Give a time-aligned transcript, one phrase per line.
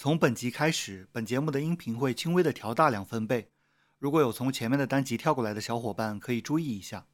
[0.00, 3.48] 从本集开始，本节目的音频会轻微的调大两分贝。
[3.98, 7.04] 如果有从前面的单集跳过来的小伙伴，可以注意一下。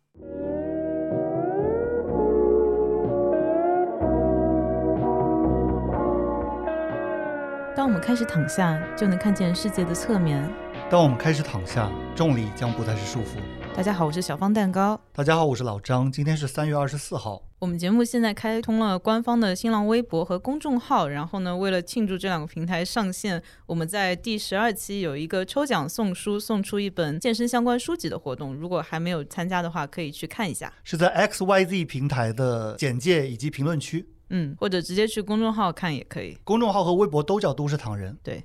[7.74, 10.46] 当我们开始躺下，就能看见世界的侧面。
[10.90, 13.38] 当我们开始躺下，重力将不再是束缚。
[13.74, 15.00] 大家好，我是小方蛋糕。
[15.10, 16.12] 大家好，我是老张。
[16.12, 17.42] 今天是三月二十四号。
[17.64, 28.54] 我们节目现在开通了官方的新浪微博和公众号，然后呢，为了庆祝这两个平台上线，我们在第十二期有一个抽奖送书，送出一本健身相关书籍的活动。
[28.54, 30.70] 如果还没有参加的话，可以去看一下。
[30.82, 34.06] 是在 X Y Z 平台的简介以及评论区。
[34.28, 36.36] 嗯，或者直接去公众号看也可以。
[36.44, 38.14] 公众号和微博都叫都市唐人。
[38.22, 38.44] 对，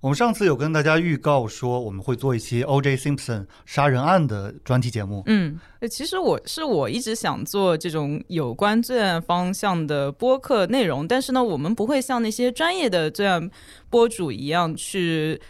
[0.00, 2.96] 我们上次有跟大家预告说，我们会做一期 O.J.
[2.96, 5.22] Simpson 杀人案的专题节目。
[5.26, 13.50] 嗯，呃其实我是我一直想做这种有关罪案方向的播客内容，但是呢，我们不会像那些专业的罪案
[13.88, 15.40] 播主一样去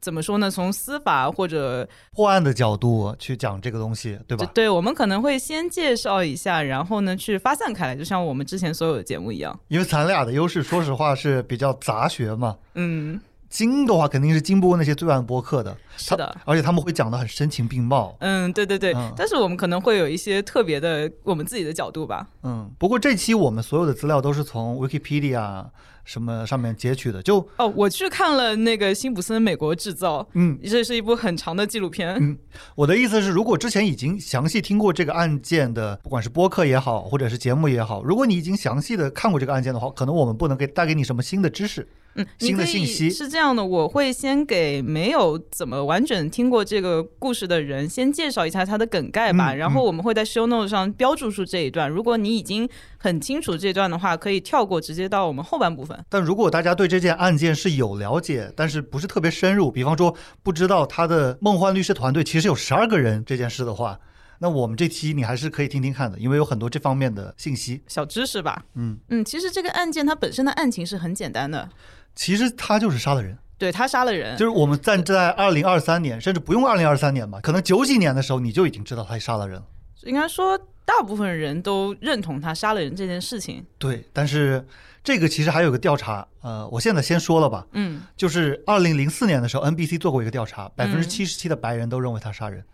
[0.00, 0.50] 怎么说呢？
[0.50, 4.44] 从司法或者破案的角度去讲这个东西，对吧？
[4.54, 9.58] 对我们可能会先介绍一下，然后呢去发散开来，就像我们之前所有的节目一样。
[9.68, 12.56] 因为咱俩的优势，说实话是比较杂学嘛。
[12.74, 13.18] 嗯，
[13.54, 16.36] 精的话肯定是经不过那些罪案播客的，是的。
[16.44, 18.16] 而且他们会讲的很声情并茂。
[18.18, 22.26] 嗯，对对对，嗯但是我们可能会有一些特别的我们自己的角度吧。
[22.42, 25.66] 嗯，不过这期我们所有的资料都是从 Wikipedia
[26.02, 32.16] 什么上面截取的，就哦，我去看了那个辛普森《美国制造》，嗯，这是一部很长的纪录片。
[32.20, 32.36] 嗯
[32.74, 41.86] 我的意思是，如果之前已经详细听过这个案件的，不管是播客也好，或者是节目也好，如果你已经详细的看过这个案件的话，可能我们不能给带给你什么新的知识。
[42.16, 51.90] 嗯，新的信息是这样的，我会先给没有怎么完整听过这个故事的人先介绍一下它的梗概吧，嗯然后我们会在 show note 上标注出这一段。
[51.90, 55.98] 如果你已经很清楚这段的话，可以跳过，直接到我们后半部分。
[56.08, 63.98] 但如果大家对这件案件是有了解，但是不是特别深入，比方说不知道他的梦幻律师团队其实有十二个人这件事的话，
[64.38, 67.82] 那我们这期你还是可以听听看的，因为有很多这方面的信息。
[67.88, 71.68] 小知识吧，嗯，嗯，其实这个案件它本身的案情是很简单的，
[72.14, 79.66] 其实他就是杀了人，对他杀了人，就是我们站在二零二三年，甚至不用二零二三年吧，可能九几年的时候你就已经知道他杀了人了。
[80.02, 83.64] 应该说大部分人都认同他杀了人这件事情。
[83.78, 84.66] 对，但是
[85.02, 92.64] 这个其实还有个调查，呃，我现在先说了吧，嗯，就是二零零四年的时候，NBC 做过一个调查，百分之七十七的白人都认为他杀人，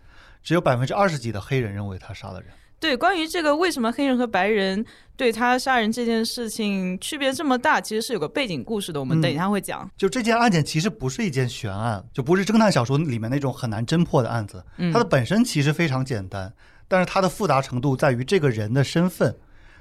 [0.43, 2.51] 只有百分之二十几的黑人认为他杀了人。
[2.81, 9.89] 对，关于这个为什么黑人和白人对他杀人这件事情区别这么大，其实是有个背景故事的，我们等一下会讲。
[9.99, 16.51] 就这件案件其实不是一件悬案，就不是侦探小说里面那种很难侦破的案子，嗯它的本身其实非常简单，
[16.89, 19.37] 但是它的复杂程度在于这个人的身份、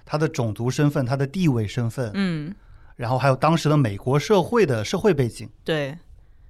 [0.06, 2.54] 他的种族身份、他的地位身份，嗯，
[2.98, 5.50] 然后还有当时的美国社会的社会背景。
[5.64, 5.98] 对。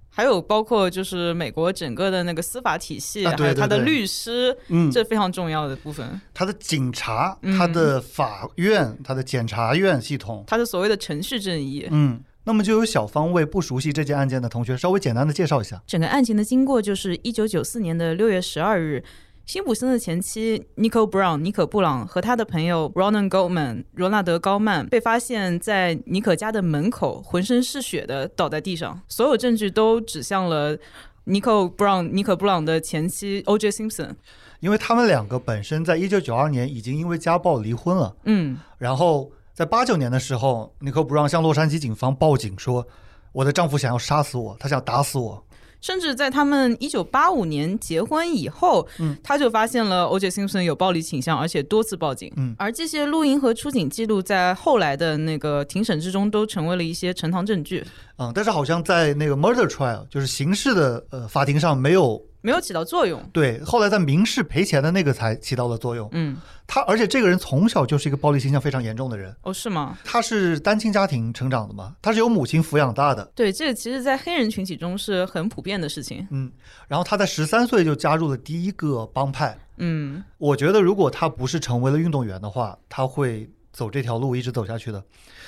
[0.10, 6.20] 还有包括就是美国整个的那个司法体系，啊对还有他的律师，嗯，这非常重要的部分。
[6.34, 15.82] 他的警察、嗯他的法院、他的检察院系统，他的所谓的程序正义，嗯，那么就有小方为不熟悉这件案件的同学稍微简单的介绍一下。
[15.88, 19.04] 整个案情的经过就是一九九四年的六月十二日，
[19.50, 30.78] 辛普森的前妻 Nicole Brown 尼可布朗和他的朋友 Ronan Goldman 罗纳德高曼被发现在尼可家的门口，浑身是血的倒在地上，所有证据都指向了。
[31.26, 33.72] Nicole Brown 尼可布朗的前妻 O.J.
[33.72, 34.12] Simpson，
[34.60, 42.86] 因为他们两个本身在一九九二年已经因为家暴离婚了，嗯，然后在八九年的时候，尼克布朗向洛杉矶警方报警说，
[43.32, 45.44] 我的丈夫想要杀死我，他想打死我。
[45.82, 50.30] 甚至在他们一九八五年结婚以后，嗯他就发现了 O.J.
[50.30, 52.32] Simpson 有暴力倾向，而且多次报警。
[52.36, 57.84] 嗯而这些录音和出警记录在后来的那个庭审之中都成为了一些呈堂证据，
[58.18, 63.22] 嗯，但是好像在那个 murder trial，就是刑事的呃法庭上没有没有起到作用。
[63.34, 66.08] 对，后来在民事赔钱的那个才起到了作用。
[66.14, 69.98] 嗯，他而且这个人从小就是一个暴力倾向非常严重的人，哦，是吗？
[70.04, 73.32] 他是单亲家庭成长的嘛，他是由母亲抚养大的。
[73.36, 76.28] 对，这个其实，在黑人群体中是很普遍的事情。
[76.32, 76.52] 嗯，
[76.88, 79.58] 然后他在十三岁就加入了第一个帮派。
[79.78, 85.04] 嗯，我觉得如果他不是成为了运动员的话，他会走这条路一直走下去的。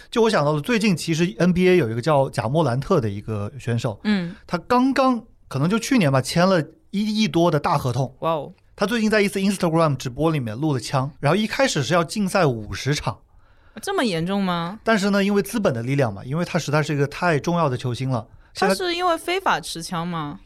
[0.10, 6.62] 就我想到了，最近其实 NBA 有一个叫贾莫兰特的一个选手，嗯，他刚刚可能就去年吧签了
[6.92, 8.16] 一亿多的大合同。
[8.20, 13.20] 哇哦，他最近在一次 Instagram 直播里面录了枪，然后一开始是要禁赛五十场，
[13.82, 14.80] 这么严重吗？
[14.84, 20.40] 但是呢，因为资本的力量嘛，因为他实在是一个太重要的球星了，他是因为非法持枪吗？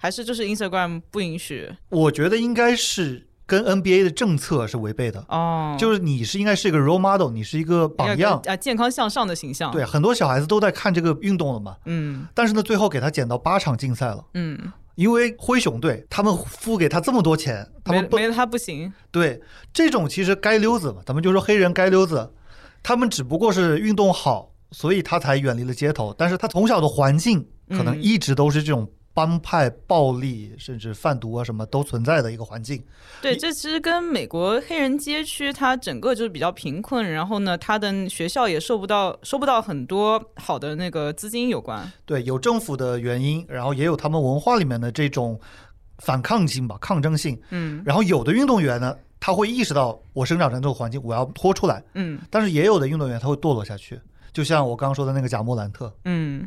[0.00, 1.68] 还是就是 Instagram 不允许？
[1.88, 5.24] 我觉得应该是跟 NBA 的政策是违背的。
[5.28, 8.40] 哦，就是你是应该是一个 role model，你是一个榜样。
[8.46, 9.72] 啊，健康向上的形象。
[9.72, 11.76] 对，很多小孩子都在看这个运动了嘛。
[11.86, 18.92] 嗯但是呢，最后给他减到八场竞赛了，嗯，因为灰熊队他们付给他这么多钱，他们不没没他不行。
[19.12, 19.40] 对
[19.72, 22.32] 这种其实街溜子嘛，咱们就说黑人街溜子，
[22.82, 26.12] 他们只不过是运动好，所以他才远离了街头。
[26.18, 32.80] 但是他从小的环境可能嗯一直都是这种帮派暴力，甚至贩毒啊什么都存在的一个环境。
[33.20, 41.90] 对，这其实跟美国黑人街区它整个就是比较贫困，然后呢，它的学校也收不到收不到很多好的那个资金有关。
[42.06, 45.36] 对，有政府的原因，然后也有他们文化里面的这种
[45.98, 47.36] 反抗性吧，抗争性。
[47.50, 51.82] 嗯然后有的运动员呢，他会意识到我生长在这个环境，我要脱出来。
[51.94, 54.00] 嗯但是也有的运动员他会堕落下去，
[54.32, 55.92] 就像我刚刚说的那个贾莫兰特。
[56.04, 56.46] 嗯，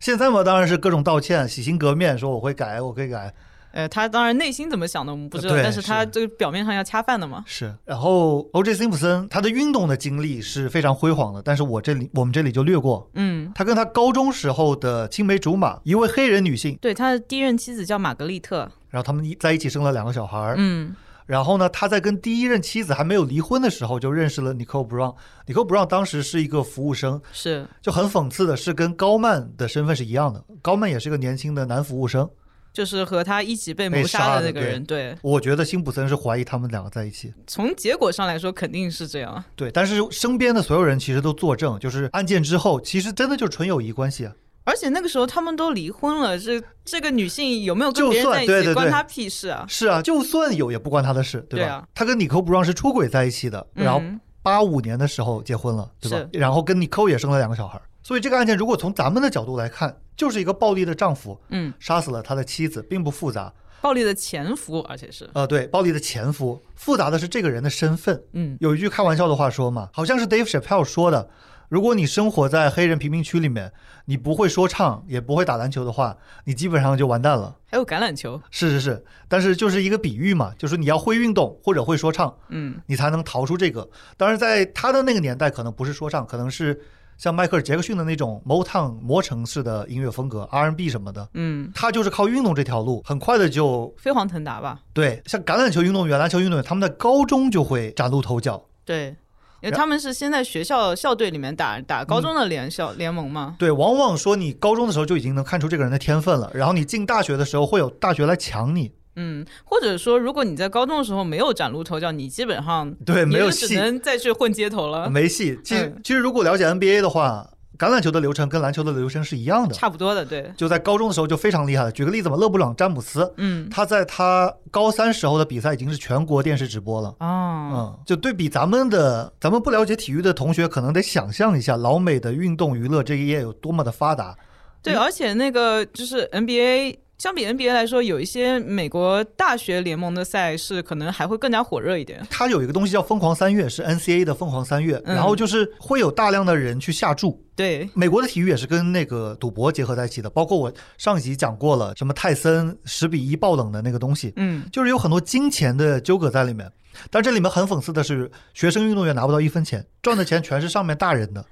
[0.00, 3.32] 现在嘛，当然是各种道歉、洗心革面，说我会改，我会改。
[3.72, 7.44] 呃，他当然内心怎么想的我们不知道，但是他这个表面上要恰饭的嘛。
[7.46, 8.74] 是，然后 O.J.
[8.74, 13.08] 辛普森他的运动的经历是非常辉煌的，但是我这里我们这里就略过。
[13.14, 18.68] 嗯，他跟他高中时候的青梅竹马，一位黑人女性，对，他的第一任妻子叫玛格丽特。
[18.88, 20.54] 然后他们一在一起生了两个小孩儿。
[20.56, 20.96] 嗯
[21.30, 25.14] 然后呢，他在跟第一任妻子还没有离婚的时候就认识了 Nicole Brown。
[25.46, 32.28] Nicole Brown 当时是一个服务生，是，就很讽刺的是跟高曼的身份是一样的，高曼也是个年轻的男服务生。
[32.72, 34.82] 就是和他一起被被谋杀杀的那个人。
[34.82, 39.44] 对，我觉得辛普森是怀疑他们两个在一起，从结果上来说肯定是这样。
[39.54, 44.32] 对，但是身边的所有人其实都作证，就是案件之后，其实真的就是纯友谊关系啊。
[44.64, 49.64] 而且那个时候他们都离婚了，这这个女性有没有跟就别人在一起，关他屁事啊？
[49.68, 51.66] 是啊，就算有也不关他的事，对吧？
[51.66, 56.28] 对啊他跟 Nicole Brown 是出轨在一起的，然后嗯八五年的时候结婚了，对吧？
[56.32, 63.52] 然后跟 Nicole 也生了两个小孩，所以这个案件如果从咱们的角度来看，就是一个暴力的丈夫嗯，杀死了他的妻子，并不复杂。
[63.82, 68.22] 暴力的前夫，而且是，呃，对，暴力的前夫，复杂的是这个人的身份。
[68.34, 71.30] 嗯有一句开玩笑的话说嘛，好像是 Dave Chappelle 说的：
[71.70, 73.72] 如果你生活在黑人贫民区里面，
[74.06, 77.56] 你不会说唱，也不会打篮球的话，你基本上就完蛋了。
[77.70, 83.88] 还有橄榄球，是是是，但是就是一个比喻嘛，就是你要会运动或者会说唱，嗯你才能逃出这个。
[84.16, 86.80] 当然，在他的那个年代，可能不是说唱，可能是
[87.16, 91.28] 像迈克尔·杰克逊的那种 Motown 磨城式的音乐风格，R&B 什么的。
[91.34, 94.80] 嗯，他就是靠运动这条路，很快的就飞黄腾达吧？
[94.92, 98.60] 对，像橄榄球运动员、篮球运动员，他们在高中就会崭露头角。
[98.84, 99.14] 对。
[99.62, 108.92] 因为他们是先在学校校队里面打打高中的联校、联盟嘛，对，往往说你高中的时候就已经能看出这个人的天分了，然后你进大学的时候会有大学来抢你。
[109.16, 115.58] 嗯，或者说如果你在高中的时候没有崭露头角，你基本上对，没有戏，只能再去混街头了，没戏。
[115.64, 117.46] 其实、嗯其实如果了解 NBA 的话，
[117.80, 119.74] 橄榄球的流程跟篮球的流程是一样的。
[119.74, 121.90] 差不多的，对，就在高中的时候就非常厉害了。
[121.90, 127.08] 举个例子嘛，勒布朗詹姆斯，嗯，他在他高三时候的比赛已经是全国电视直播了。
[127.20, 134.36] 哦，嗯，就对比咱们的，咱们不了解体育的同学，可能得想象一下老美的运动娱乐这一页有多么的发达。
[134.82, 142.26] 对，而且那个就是 NBA，相比 NBA 来说，有一些美国大学联盟的赛事可能还会更加火热一点。
[142.30, 147.38] 它有一个东西叫疯狂三月，是 NCAA 的疯狂三月，嗯然后就是会有大量的人去下注。
[147.54, 156.72] 对，美国的体育也是跟那个赌博结合在一起的，包括我上一集讲过了，什么泰森十比一爆冷的那个东西，嗯，就是有很多金钱的纠葛在里面。
[157.10, 161.44] 但这里面很讽刺的是，学生运动员拿不到一分钱，赚的钱全是上面大人的。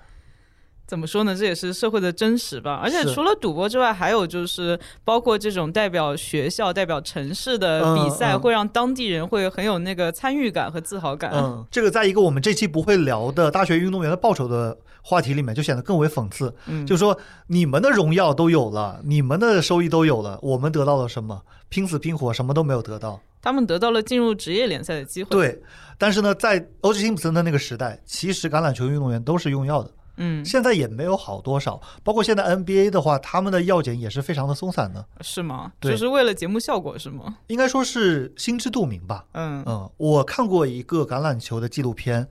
[0.88, 1.36] 怎么说呢？
[1.36, 2.80] 这也是社会的真实吧。
[2.82, 11.30] 而且除了赌博之外，还有就是包括这种代表学校、代表城市的比赛，会让当地人会很有那个参与感和自豪感。
[11.34, 16.54] 嗯， 这个在一个我们这期不会聊的大学运动员的报酬的话题里面，就显得更为讽刺。
[16.64, 17.18] 嗯，就说，
[17.48, 21.42] 你们的荣耀都有了，你们的收益都有了，我们得到了什么？
[21.68, 23.20] 拼死拼活，什么都没有得到。
[23.42, 25.62] 他们得到了进入职业联赛的机会。，对，
[25.98, 31.80] 但是呢，在欧吉辛普森的那个时代，其实橄榄球运动员都是用药的，嗯，现在也没有好多少。
[32.04, 35.72] 包括现在 NBA 的话，他们的药检也是非常的松散的，是吗？
[35.80, 37.38] 对就是为了节目效果是吗？
[37.46, 39.24] 应该说是心知肚明吧。
[39.32, 42.28] 嗯嗯，我看过一个橄榄球的纪录片，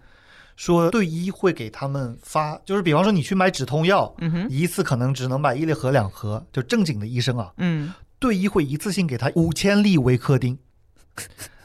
[0.56, 10.58] 说队医会给他们发，就是比方说你去买止痛药，嗯哼，一次可能只能买一粒盒两盒，就正经的医生啊，嗯，队医会一次性给他五千粒维克丁。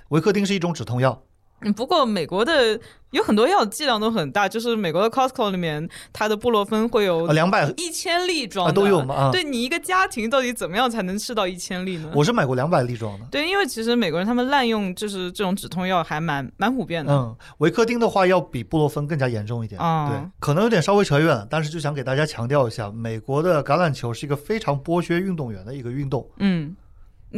[0.09, 1.32] 维克丁是一种止痛药，嗯
[1.77, 2.79] 不过美国的
[3.11, 12.11] 有很多药剂量都很大，就是美国的 Costco 里面，它的布洛芬会有呃，两百，一千粒装的、啊都有吗啊对你一个家庭到底怎么样才能吃到一千粒呢？
[12.15, 13.27] 我是买过两百粒装的。
[13.31, 17.13] 对，因为其实美国人他们滥用就是这种止痛药还蛮蛮普遍的。
[17.13, 19.79] 嗯，维克丁的话要比布洛芬更加严重一点。
[19.81, 26.27] 嗯对，可能有点稍微扯远了，但是就想给大家强调一下，美国的橄榄球是一个非常剥削运动员的一个运动。
[26.39, 26.75] 嗯，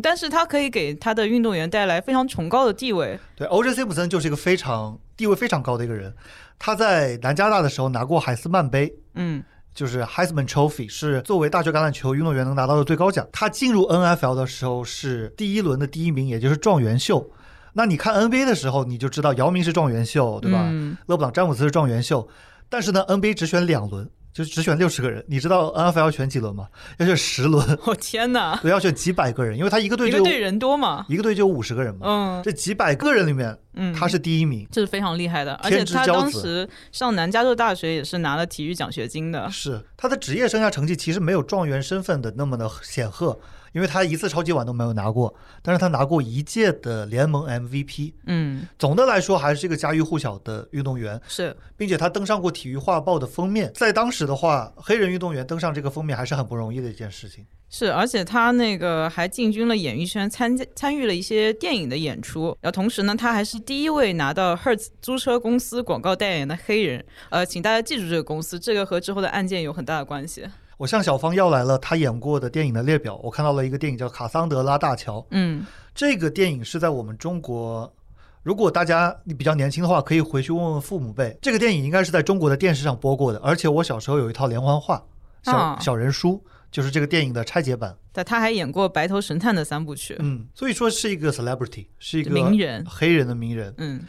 [0.03, 3.19] 但是他可以给他的运动员带来非常崇高的地位。
[3.37, 3.71] 对，O.J.
[3.71, 6.15] Simpson 就是一个非常地位非常高的一个人。
[6.59, 9.43] 他在南加大的时候拿过海斯曼杯，嗯，
[9.75, 13.27] 就是 Heisman Trophy，是作为大学橄榄球运动员能拿到的最高奖。
[13.33, 17.31] 他进入 N.F.L 的时候是第一轮的第一名，也就是状元秀。
[17.75, 20.61] 那你看 NBA 的时候，你就知道姚明是状元秀，对吧？
[20.71, 22.29] 嗯勒布朗詹姆斯是状元秀，
[22.69, 25.25] 但是呢，NBA 只选两轮，就只选六十个人。
[25.29, 26.69] 你知道 NFL 要选几轮吗？
[26.99, 32.01] 要选十轮， 我、天哪，对，要选几百个人，因为他一个队就一个队人多嘛，一个队就有五十个人嘛。
[32.05, 34.67] 嗯这几百个人里面，嗯，他是第一名。
[34.71, 39.49] 这是非常厉害的，而且他当时上南加州大学也是拿了体育奖学金的。
[39.51, 43.39] 是他的职业生涯成绩其实没有状元身份的那么的显赫，
[43.75, 48.15] 因为他一次超级碗都没有拿过，但是他拿过一届的联盟 MVP。
[48.27, 53.73] 嗯，总的来说，还是一个家喻户晓的运动员，是并且他登上过《体育画报》的封面。
[53.75, 57.45] 在当时的话，黑人运动员登上这个封面还是很不容易的一件事情。
[57.69, 62.57] 是，而且他那个还进军了演艺圈，参加参与了一些电影的演出。
[62.61, 67.05] 然后同时呢，他还是第一位拿到 Hertz 租车公司广告代言的黑人。
[67.31, 70.45] 呃，请大家记住这个公司，这个和之后的案件有很大的关系。
[70.77, 75.19] 我向小芳要来了他演过的电影的列表，我看到了一个电影叫《卡桑德拉大桥》。
[75.31, 75.65] 嗯，
[75.95, 77.93] 这个电影是在我们中国，
[78.43, 81.37] 如果大家你比较年轻的话，可以回去问问父母辈。
[81.41, 85.03] 这个电影应该是在中国的电视上播过的，而且我小时候有一套连环画，
[85.43, 87.97] 小、啊小人书，就是这个电影的拆解版。
[88.13, 92.85] 但他还演过《白头神探》的三部曲，嗯，所以说是一个 celebrity，是一个名人。
[92.89, 93.73] 黑人的名人。
[93.79, 94.03] 嗯，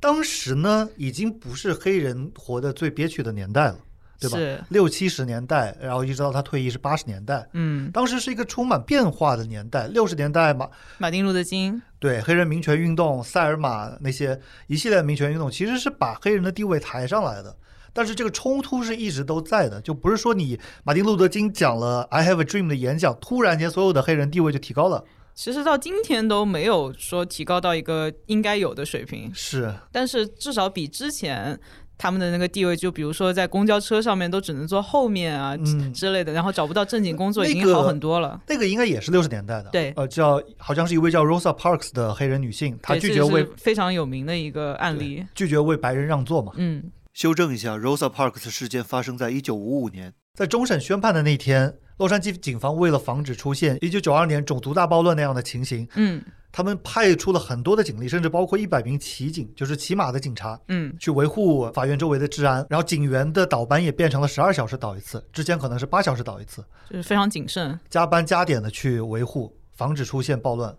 [0.00, 3.78] 当时呢，已经不是黑人活得最憋屈的年代了，
[4.18, 4.36] 对吧？
[4.36, 7.48] 是，六七十年代，然后一直到他退役是八十年代。
[7.52, 10.68] 嗯，当时是一个充满变化的年代，六十年代嘛，
[10.98, 17.56] 马丁路德金，对黑人民权运动、塞尔玛那些一系列民权运动，其实是把黑人的地位抬上来的。
[17.92, 25.02] 但是这个冲突是一直都在的，就不是说你马丁路德金讲了 “I have a dream” 的演讲，突然间所有的黑人地位就提高了。
[25.34, 31.58] 其实到今天都没有说提高到一个应该有的水平，是，但是至少比之前
[31.98, 38.40] 他们的那个地位，就比如说在公交车上面都只能坐后面啊之嗯，之类的，然后找不到正经工作已那个经好很多了。
[38.48, 39.70] 那个应该也是六十年代的。
[39.70, 45.24] 对呃，叫好像是一位叫 Rosa Parks 的黑人女性，她拒绝为非常有名的一个案例。
[45.34, 46.52] 拒绝为白人让座嘛。
[46.56, 46.84] 嗯，
[47.14, 56.22] 修正一下，Rosa Parks 事件发生在一九五五年，在终审宣判的那天，洛杉矶警方为了防止出现一九九二年种族大暴乱那样的情形，嗯
[56.52, 62.66] 他们派出了很多的警力，甚至包括一百名骑警，就是骑马的警察，嗯，去维护法院周围的治安。
[62.70, 67.78] 然后警员的倒班也变成了十二小时倒一次，之前可能是八小时倒一次，就是非常谨慎。
[67.90, 70.74] 加班加点的去维护，防止出现暴乱。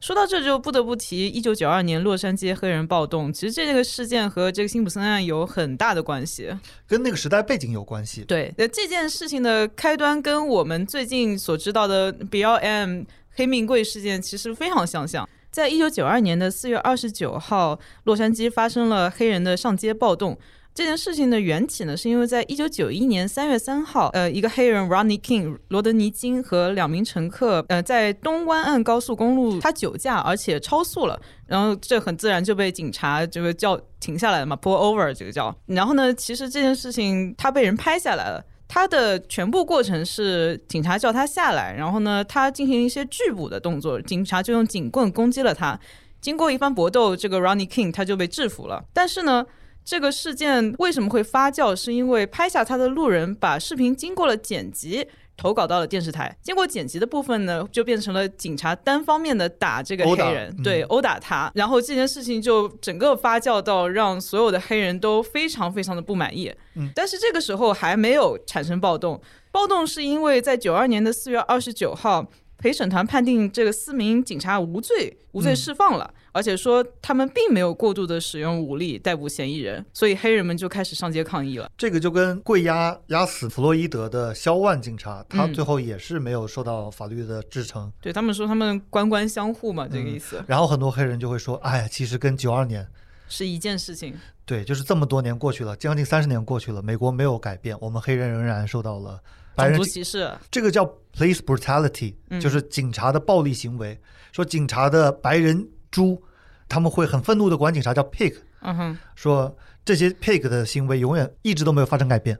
[0.00, 3.32] 说到这，就不得不提一九九二年洛杉矶黑人暴动。
[3.32, 6.48] 其实这个事件和这个辛普森案有很大的关系。
[6.86, 8.24] 跟那个时代背景有关系。
[8.24, 15.28] 对，那，这件事情的开端跟我们最近所知道的 BLM 黑命贵事件其实非常相像。
[15.50, 20.38] 在一九九二年的四月二十九号，洛杉矶发生了黑人的上街暴动。
[20.74, 35.54] 这件事情的缘起呢，是因为在一九九一年三月三号，呃，一个黑人 Ronnie King 罗德尼金和两名乘客，呃，在东湾岸高速公路他酒驾而且超速了，然后这很自然就被警察这个叫停下来了嘛，pull over 这个叫。
[35.66, 38.42] 然后呢，其实这件事情他被人拍下来了。
[38.66, 45.78] 他的全部过程是警察叫他下来，然后呢，他进行一些拒捕的动作，警察就用警棍攻击了他。
[46.22, 48.82] 经过一番搏斗，这个 Ronnie King 他就被制服了。
[48.94, 49.44] 但是呢，
[49.84, 51.74] 这个事件为什么会发酵？
[51.74, 55.08] 是因为拍下他的路人把视频经过了剪辑。
[55.34, 66.52] 投稿到了电视台，经过剪辑的部分呢，就变成了警察单方面的打这个黑人，嗯对，殴打他，然后这件事情就整个发酵到让所有的黑人都非常非常的不满意。
[66.76, 69.20] 嗯但是这个时候还没有产生暴动，
[69.50, 81.70] 暴动是因为在九二年的四月二十九号，陪审团判定这个四名警察无罪，无罪嗯释放了，而且说他们并没有过度的使用武力逮捕嫌疑人，所以黑人们就开始上街抗议了。
[81.76, 87.90] 这个就跟跪压压死弗洛伊德的肖万警察，他嗯最后也是没有受到法律的制惩。
[88.00, 92.86] 对他们说他们官官相护嘛，这个意思、然后很多黑人就会说：“哎呀，其实跟九二年，
[93.28, 94.14] 是一件事情。
[94.44, 99.20] 对，就是这么多年过去了，将近三十年过去了，美国没有改变，我们黑人仍然受到了
[99.54, 100.84] 白人种族歧视，这个叫
[101.14, 104.00] police brutality，嗯就是警察的暴力行为。
[104.32, 106.20] 说警察的白人猪，
[106.68, 112.36] 他们会很愤怒的管警察叫 pig，嗯哼，说这些 pig 的行为永远一直都没有发生改变。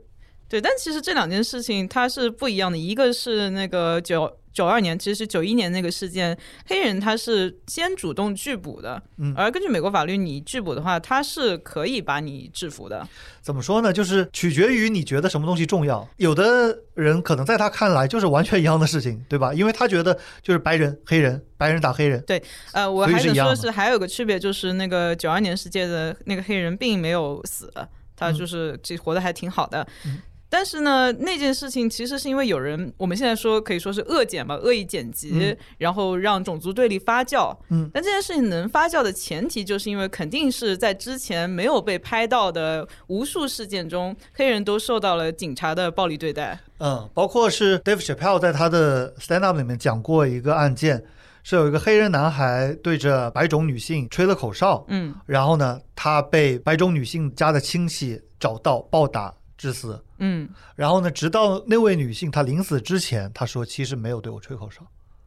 [0.49, 0.59] 对。
[0.59, 13.05] 但其实这两件事情它是不一样的，一个是那个九九二年，其实九一年那个事件，黑人他是先主动拒捕的，嗯而根据美国法律，你拒捕的话，他是可以把你制服的。
[13.41, 13.91] 怎么说呢？
[13.91, 16.07] 就是取决于你觉得什么东西重要。
[16.17, 19.53] 有的人可能在他看来就是完全一样的事情，对吧？
[19.53, 22.23] 因为他觉得就是白人、黑人，白人打黑人。
[22.27, 22.41] 对
[22.71, 27.73] 呃，我还想说的说是还有个区别，就是那个九二年事件的那个黑人并没有死，
[28.15, 29.85] 他嗯就是这活得还挺好的。
[30.05, 30.21] 嗯
[30.55, 37.57] 但是呢，那件事情其实是因为有人，我们现在说可以说是恶剪吧，恶意剪辑，嗯然后让种族对立发酵。
[37.71, 46.59] 嗯但这件事情能发酵的前提，就是因为肯定是在之前没有被拍到的无数事件中，黑人都受到了警察的暴力对待。
[46.77, 51.03] 嗯，包括是 Dave Chappelle 在他的 stand up 里面讲过一个案件，
[51.41, 60.03] 是有一个黑人男孩对着白种女性吹了口哨，嗯然后呢，他被白种女性家的亲戚找到暴打致死。
[60.19, 64.85] 嗯，然后呢，直到那位女性她临死之前，她说其实没有对我吹口哨。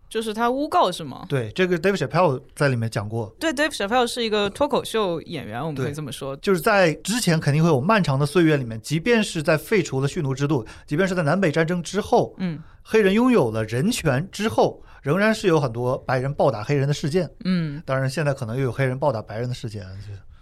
[0.08, 1.26] 就是他诬告是吗？
[1.28, 6.36] 对，这个 Dave Chappelle 在里面讲过，对，Dave Chappelle 是一个脱口秀演员，我们可以这么说。
[6.36, 17.28] 就是在之前肯定会有漫长的岁月里面，即便是在废除了蓄奴制度，即便是在南北战争之后，嗯黑人拥有了人权之后，仍然是有很多白人暴打黑人的事件。
[17.44, 19.84] 嗯，当然，现在可能又有黑人暴打白人的事件。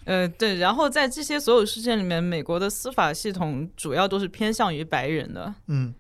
[0.05, 0.57] 就呃，对。
[0.57, 5.55] 然后在这些所有事件里面，美国的司法系统主要都是偏向于白人的。
[5.69, 5.95] 嗯，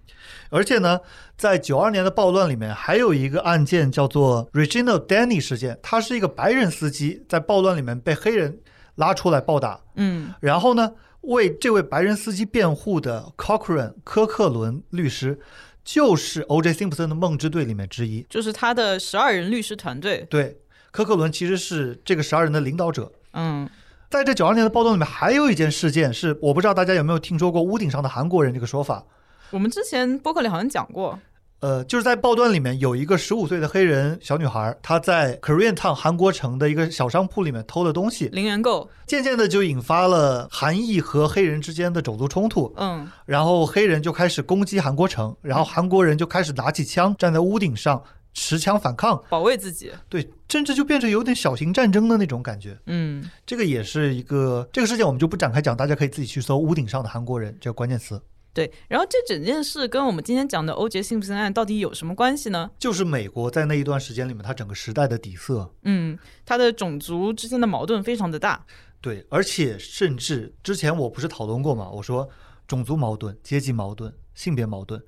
[0.51, 1.01] 而且呢，
[1.37, 8.61] 在九二年的暴乱里面，还有一个案件叫做 Reginald Danny 事件，他是一个白人司机，在暴乱里面被黑人
[8.97, 10.93] 拉出来暴打，嗯然后呢，
[11.23, 15.41] 为这位白人司机辩护的 Cochran 科克伦律师，
[15.83, 16.73] 就是 O.J.
[16.73, 18.25] Simpson 的梦之队里面之一。
[18.29, 20.27] 就是他的十二人律师团队。
[20.31, 20.59] 对，
[20.91, 23.11] 科克伦其实是这个十二人的领导者。
[23.33, 23.69] 嗯
[24.14, 29.02] 在这九二年的暴动里面，还有一件事件是，我不知道大家有没有听说过“屋顶上的韩国人”这个说法。
[29.50, 31.18] 我们之前播客里好像讲过。
[31.59, 38.88] 呃，就是在暴乱里面有一个十五岁的黑人小女孩，她在 Korean Town 韩国城的一个小商铺里面偷了东西，零元购。
[39.04, 42.73] 渐渐的就引发了韩裔和黑人之间的种族冲突。
[42.76, 48.00] 嗯然后黑人就开始攻击韩国城，然后韩国人就开始拿起枪站在屋顶上
[48.35, 49.91] 持枪反抗，保卫自己。
[50.09, 52.76] 对，甚至就变成有点小型战争的那种感觉。
[52.87, 58.21] 嗯这个也是一个这个事件，我们就不展开讲，大家可以自己去搜“屋顶上的韩国人”这个关键词。
[58.53, 58.71] 对。
[58.88, 62.71] 然后这整件事跟我们今天讲的欧杰辛普森案到底有什么关系呢？
[62.79, 65.73] 就是美国在那一段时间里面，它整个时代的底色。
[65.83, 68.66] 嗯，它的种族之间的矛盾非常的大。
[69.01, 71.88] 对，而且甚至之前我不是讨论过嘛？
[71.90, 72.29] 我说
[72.66, 75.03] 种族矛盾、阶级矛盾、性别矛盾，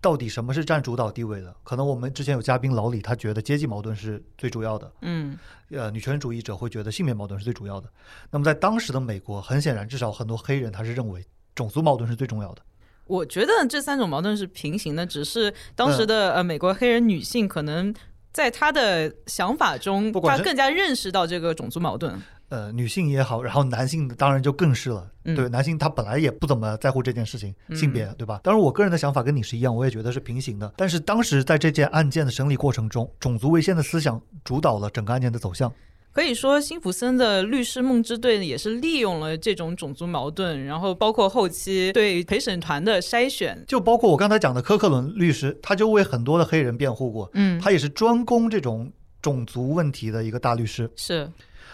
[0.00, 1.54] 到底什么是占主导地位的？
[1.62, 5.38] 可能我们之前有嘉宾老李，他觉得阶级矛盾是最主要的，嗯
[5.70, 7.88] 呃，女权主义者会觉得性别矛盾是最主要的。
[8.30, 12.62] 那么在当时的美国，很显然，至少很多黑人他是认为种族矛盾是最重要的。
[13.06, 17.92] 我觉得这三种矛盾是平行的，只是当时的、呃美国黑人女性可能
[18.32, 22.20] 在她的想法中，她更加认识到这个种族矛盾。
[22.50, 25.10] 呃，女性也好，然后男性当然就更是了。
[25.24, 28.40] 嗯对，男性他本来也不怎么在乎这件事情，嗯性别，对吧？
[28.42, 30.70] 当然，我个人的想法跟你是一样，我也觉得是平行的。
[30.76, 35.72] 但是当时在这件案件的审理过程中，种族为先的思想主导了整个案件的走向。
[36.12, 43.64] 可以说，辛普森的律师梦之队也是利用了这种种族矛盾，然后包括后期对陪审团的筛选。
[43.68, 48.90] 就包括我刚才讲的科克伦律师，他就为很多的黑人辩护过，嗯，他也是专攻这种
[49.22, 50.90] 种族问题的一个大律师。
[50.96, 51.30] 是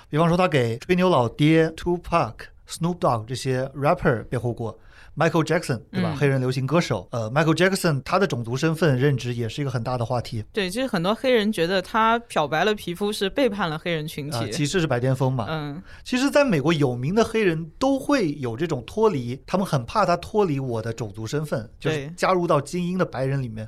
[0.08, 2.34] 比方说，他给吹牛老爹 Tupac、
[2.68, 4.78] Snoop Dogg 这些 rapper 辩护过。
[5.16, 6.12] Michael Jackson 对吧？
[6.12, 14.52] 嗯黑人流行歌手，呃，Michael Jackson 他的种族身份认知也是一个很大的话题对，其实很多黑人觉得他漂白了皮肤是背叛了黑人群啊、体。
[14.52, 15.46] 歧视是白癜风嘛。
[15.48, 23.66] 嗯其实，在美国有名的黑人都会有这种脱离，他们很怕他脱离我的种族身份，就是加入到精英的白人里面。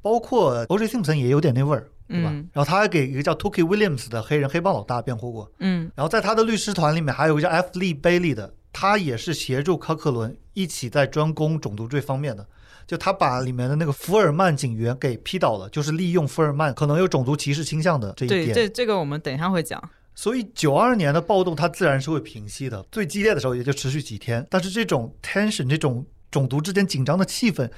[0.00, 0.86] 包括 O.J.
[0.86, 2.30] Simpson 也有点那味儿，对吧？
[2.32, 5.50] 嗯然后他还给一个叫 Tookie Williams 的黑人黑帮老大辩护过。
[5.60, 7.70] 嗯然后在他的律师团里面还有一个叫 F.
[7.74, 12.46] Lee Bailey 的，他也是协助科克伦一起在专攻种族罪方面的。
[12.86, 18.54] 就他把里面的那个福尔曼警员给批倒了，就是利用福尔曼可能有种族歧视倾向的这一对，点。
[18.54, 19.82] 这这个我们等一下会讲。
[20.14, 27.68] 所以九二年的暴动它自然是会平息的，最激烈的时候也就持续几天，但是这种 tension 这种种族之间紧张的气氛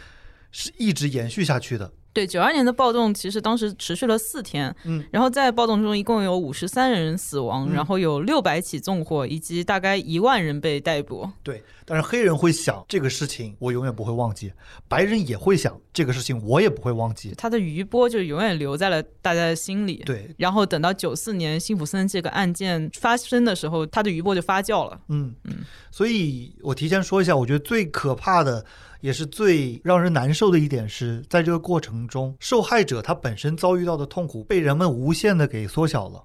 [0.53, 1.91] 是一直延续下去的。
[2.13, 11.31] 对，九二年的暴动其实当时持续了四天，嗯，然后在暴动中一共有五十三人死亡，嗯然后有六百起纵火，以及大概一万人被逮捕。
[11.45, 14.53] 对，但是黑人会想这个事情我永远不会忘记，
[14.89, 17.33] 白人也会想这个事情我也不会忘记。
[17.37, 20.03] 他的余波就永远留在了大家的心里。
[20.05, 24.99] 对，然后等到九四年辛普森这个案件发生的时候，他的余波就发酵了。
[25.09, 25.59] 嗯嗯，
[25.93, 28.65] 所以我提前说一下，我觉得最可怕的
[29.01, 36.23] 也是最让人难受的一点是在这个过程程中，受害者他本身遭遇到的痛苦被人们无限的给缩小了。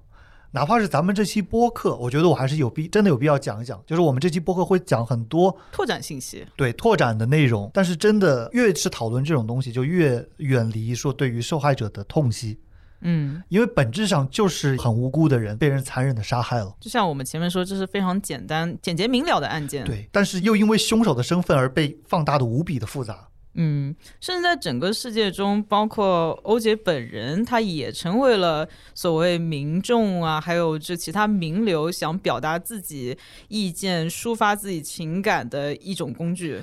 [0.50, 12.58] 哪怕是咱们这期播客，我觉得我还是有必真的有必要讲一讲，就是我们这期播客会讲很多拓展信息，对拓展的内容，但是真的越是讨论这种东西，就越远离说对于受害者的痛惜。
[13.00, 16.74] 嗯，因为本质上就是很无辜的人被人残忍的杀害了。
[16.80, 23.28] 就像我们前面说，这是非常简单、简洁明了的案件。，对，但是又因为凶手的身份而被放大的无比的复杂。
[23.56, 36.62] 嗯，甚至在整个世界中，包括欧姐本人，他也成为了所谓民众啊，还有这其他名流想表达自己意见、抒发自己情感的一种工具。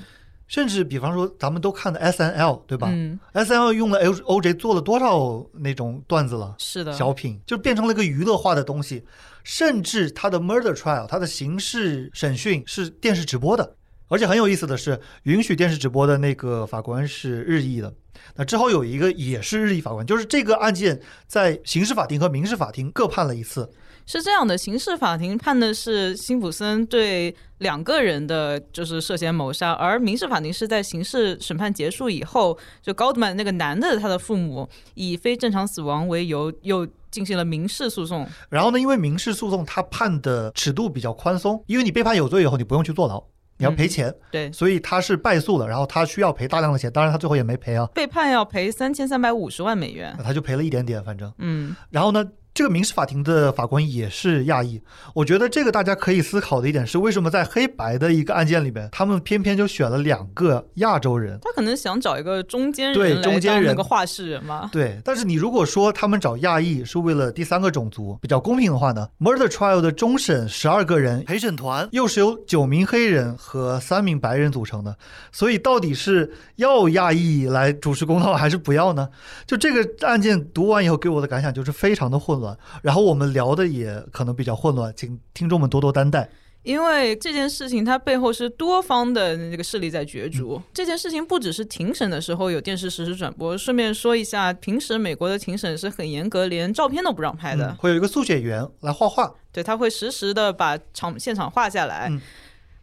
[0.52, 6.54] 甚至比方说，咱们都看的 S N L，对吧、嗯，s N L 用了 O O J 做了多少那种段子了？
[6.58, 9.02] 是的，小品就变成了一个娱乐化的东西，
[9.42, 13.76] 甚至他的 murder trial，他的刑事审讯是电视直播的，
[14.08, 17.90] 而且很有意思的是，允许电视直播的那个法官是日裔的。
[18.36, 23.70] 那之后有一个也是日裔法官，就是这个案件在刑事法庭和民事法庭各判了一次。
[24.06, 38.26] 是这样的，刑事法庭判的是辛普森对两个人的就是涉嫌谋杀，而民事法庭是在刑事审判结束以后，就 Goldman 那个男的他的父母以非正常死亡为由，又进行了民事诉讼。
[38.48, 43.22] 然后呢，因为民事诉讼他判的尺度比较宽松，因为你被判有罪以后，你不用去坐牢，
[43.58, 50.16] 你要赔钱，对，所以他是败诉了，然后他需要赔大量的钱，当然他最后也没赔啊，被判要赔三千三百五十万美元。
[50.24, 51.32] 他就赔了一点点，反正。
[51.38, 54.78] 嗯，然后呢，这个民事法庭的法官也是亚裔，
[55.14, 61.38] 我觉得这个大家可以思考的一点是，为什么在黑白的一个案件里边，他们偏偏就选了两个亚洲人？
[61.40, 64.68] 他可能想找一个中间人对中间人当那个话事人嘛。
[64.70, 74.94] 对，但是你如果说他们找亚裔是为了第三个种族比较公平的话呢，Murder Trial 的终审十二个人陪审团又是由九名黑人和三名白人组成的，
[75.32, 79.08] 所以到底是要亚裔来主持公道还是不要呢？
[79.46, 86.28] 就这个案件读完以后给我的感想就是非常的混乱，然后我们聊的也可能比较混乱，请听众们多多担待。
[86.62, 90.62] 因为这件事情它背后是多方的那个势力在角逐。
[90.72, 97.70] 这件事情不只是庭审的时候有电视实时转播，顺便说一下，平时美国的庭审是很严格，连照片都不让拍的。
[97.70, 102.08] 嗯会有一个速写员来画画，对，他会实时的把场现场画下来。
[102.08, 102.20] 嗯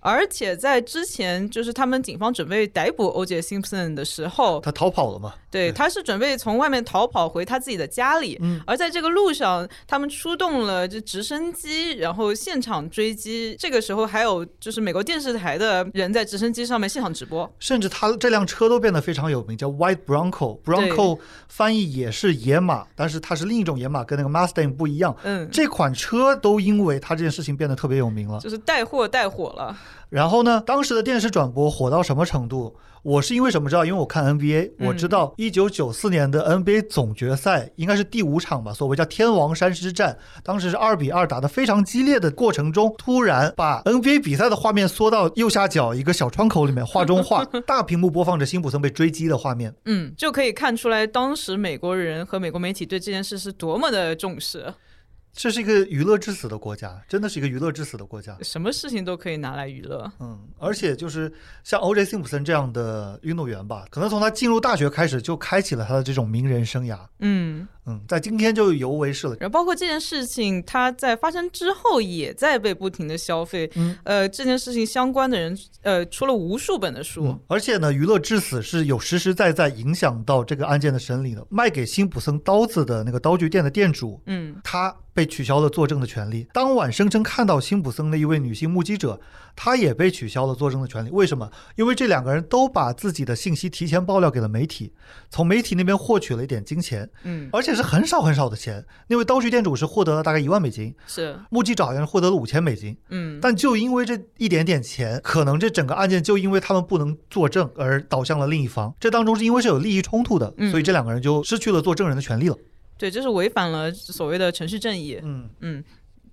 [0.02, 3.42] 而且在之前，就是他们警方准备逮捕 O.J.
[3.42, 5.34] Simpson 的时候，他逃跑了嘛？
[5.52, 8.38] 对，他是准备从外面逃跑回他自己的家里。
[8.42, 13.56] 嗯而在这个路上，他们出动了这直升机，然后现场追击。
[13.60, 17.52] 这个时候还有就是美国电视台的人在直升机上面现场直播。
[17.60, 20.62] 甚至他这辆车都变得非常有名，叫 White Bronco。
[20.62, 25.16] Bronco 翻译也是野马，但是它是另一种野马，跟那个 Mustang 不一样。
[25.24, 28.40] 嗯，这款车都因为它这件事情变得特别有名了。
[28.40, 29.76] 就是带货带火了。
[30.10, 32.76] 然后呢，当时的电视转播火到什么程度？
[33.02, 33.86] 我是因为什么知道？
[33.86, 49.74] 因为我看 NBA，嗯我知道一九九四年的 NBA 总决赛应该是第五场吧，所谓叫天王山之战，当时是二比二打得非常激烈的过程中，突然把 NBA 比赛的画面缩到右下角一个小窗口里面，画中画， 大屏幕播放着辛普森被追击的画面。
[49.86, 54.74] 嗯，就可以看出来当时美国人和美国媒体对这件事是多么的重视，
[55.34, 58.38] 这是一个娱乐至死的国家，真的是一个娱乐至死的国家。
[58.42, 60.12] 什么事情都可以拿来娱乐。
[60.20, 61.32] 嗯，而且就是
[61.64, 62.04] 像 O.J.
[62.04, 67.00] 辛普森这样的运动员吧，可能从他进入大学开始就开启了他的这种名人生涯。
[67.20, 69.38] 嗯，嗯，在今天就尤为是了。
[69.40, 73.70] 然后包括这件事情，它在发生之后也在被不停的消费。
[73.76, 77.26] 嗯，呃，这件事情相关的人，呃，出了无数本的书。
[77.28, 81.46] 嗯，而且呢，娱乐至死是有实实在在影响到这个案件的审理的。
[81.50, 86.48] 卖给辛普森刀子的那个刀具店的店主，嗯他被取消了作证的权利。
[86.54, 89.20] 当晚声称看到辛普森的一位女性目击者，
[89.54, 91.10] 她也被取消了作证的权利。
[91.12, 91.52] 为什么？
[91.76, 94.94] 因为这两个人都把自己的信息提前爆料给了媒体，
[95.30, 98.86] 从媒体那边获取了一点金钱，嗯，而且是很少很少的钱。
[99.08, 102.96] 那位刀具店主是获得了大概一万美金，是，目击者好像是获得了五千美金。
[103.10, 108.96] 嗯，但就因为这一点点钱，可能这整个案件就因为他们不能作证而导向了另一方。
[109.02, 112.56] 这当中是因为是有利益冲突的，嗯所以这两个人就失去了作证人的权利了。
[113.00, 115.18] 对，这是违反了所谓的程序正义。
[115.24, 115.84] 嗯，嗯，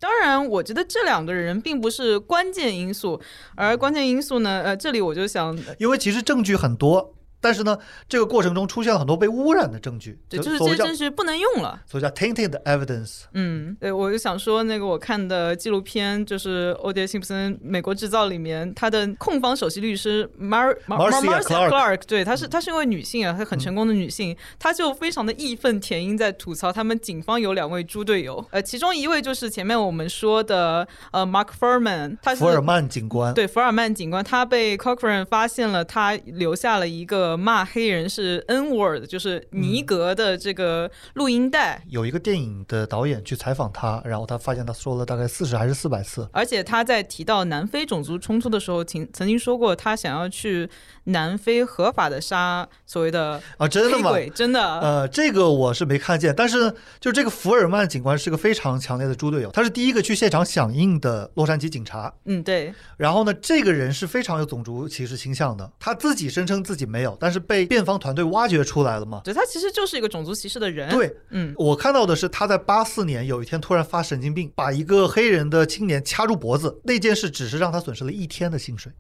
[0.01, 3.19] 当然，我觉得这两个人并不是关键因素，
[3.55, 7.15] 而关键因素呢，呃，这里我就想，因为其实证据很多，
[7.47, 7.79] 但是呢，
[8.09, 11.81] 这个过程中出现了很多被污染的证据，对，就是这些证据不能用了。
[11.87, 13.21] 所以叫 tainted evidence。
[13.35, 41.83] 嗯，对，我就想说，那个我看的纪录片就是《欧迪辛普森《美国制造》里面，他的控方首席律师 Mar Mar Marcia Clark Clark，对，她是她是一位女性啊，她很成功的女性，她就非常的义愤填膺，在吐槽他们警方有两位猪队友，呃，其中一位就是前面我们说的呃 Mark Furman，他是福尔曼警官，对福尔曼警官，他被 Cochrane 发现了，他留下了一个个骂黑人是 N word，就是尼格的这个录音带。
[41.89, 46.29] 有一个电影的导演去采访他，然后他发现他说了大概四十还是四百次。
[46.33, 50.69] 而且他在提到南非种族冲突的时候，曾曾经说过他想要去
[51.05, 54.13] 南非合法的杀所谓的啊，真的吗？
[54.35, 54.81] 真的。
[54.81, 62.13] 呃，这个我是没看见，但是就这个福尔曼警官是个非常强烈的猪队友，他是第一个去现场响应的洛杉矶警察。
[62.25, 62.73] 嗯，对。
[62.97, 69.21] 然后呢，这个人是非常有种族歧视倾向的，他自己声称自己没有，但是被辩方团队挖掘出来了嘛。
[69.25, 70.91] 对他其实就是一个种族歧视的人。
[70.91, 78.93] 对，嗯，我看到的是他在八四年有一天突然发神经病，把一个黑人的青年掐住脖子，那件事只是让他损失了一天的薪水。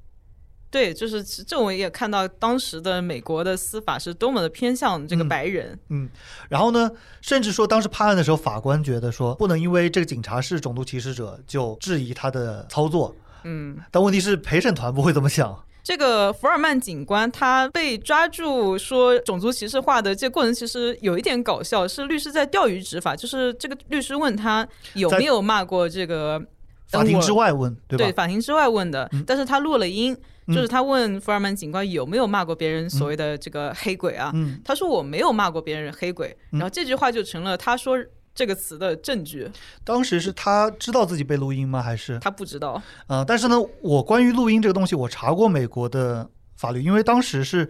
[0.68, 5.78] 对，就是这我也看到当时的美国的司法是多么的偏向这个白人。
[5.88, 6.08] 嗯，
[6.48, 6.90] 然后呢，
[7.22, 13.14] 甚至说当时判案的时候，法官觉得说不能因为这个警察是种族歧视者就质疑他的操作。
[13.44, 15.56] 嗯，但问题是陪审团不会这么想。
[15.86, 26.42] 这个福尔曼警官他被抓住说种族歧视化的这个过程其实有一点搞笑，是律师在钓鱼执法，就是这个律师问他有没有骂过这个
[26.88, 28.04] 法庭之外问，对吧？
[28.04, 30.12] 对，法庭之外问的，但是他录了音，
[30.48, 34.32] 就是他问福尔曼警官有没有骂过别人所谓的这个黑鬼啊？
[34.34, 37.96] 嗯，他说我没有骂过别人黑鬼，然后这句话就成了他说。
[38.36, 39.50] 这个词的证据，
[39.82, 41.82] 当时是他知道自己被录音吗？
[41.82, 42.80] 还是他不知道？
[43.06, 47.68] 呃，但是呢，我关于录音这个东西，我查过美国的法律，因为当时是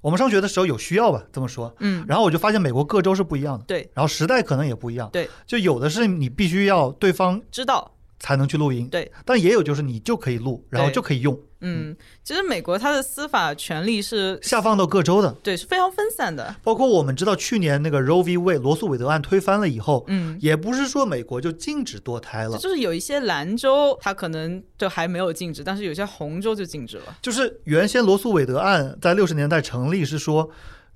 [0.00, 1.74] 我们上学的时候有需要吧，这么说。
[1.80, 11.38] 嗯，然后我就发现美国各州是不一样的，对，然后时代可能也不一样，对，就有的是你必须要对方知道才能去录音，对，但也有就是你就可以录，然后就可以用。
[11.60, 16.54] 嗯，其实美国它的司法权力是下放到各州的，对，是非常分散的。
[16.62, 18.38] 包括我们知道去年那个 Roe v.
[18.38, 27.18] Wade 罗素韦德案推翻了以后，嗯，也不是说美国就禁止堕胎了，就是有一些兰州它可能就还没有禁止，但是有些红州就禁止了。
[27.20, 30.48] 就是原先罗素韦德案在六十年代成立是说。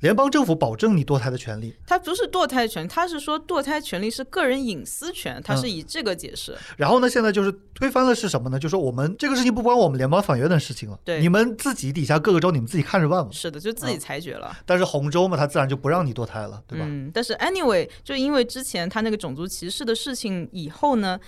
[0.03, 6.59] 联邦政府保证你堕胎的权利，它不是堕胎权，它是说堕胎权利是个人隐私权，它是以这个解释。
[6.77, 8.59] 然后呢，现在就是推翻了是什么呢？
[8.59, 13.31] 就说我们这个事情不关我们联邦法院的事情了，对，你们自己底下各个州你们自己看着办吧。
[13.31, 14.59] 是的，就自己裁决了。
[14.67, 16.85] 但是红州嘛，他自然就不让你堕胎了，对吧？
[16.89, 21.21] 嗯，但是 anyway，就因为之前他那个种族歧视的事情以后呢。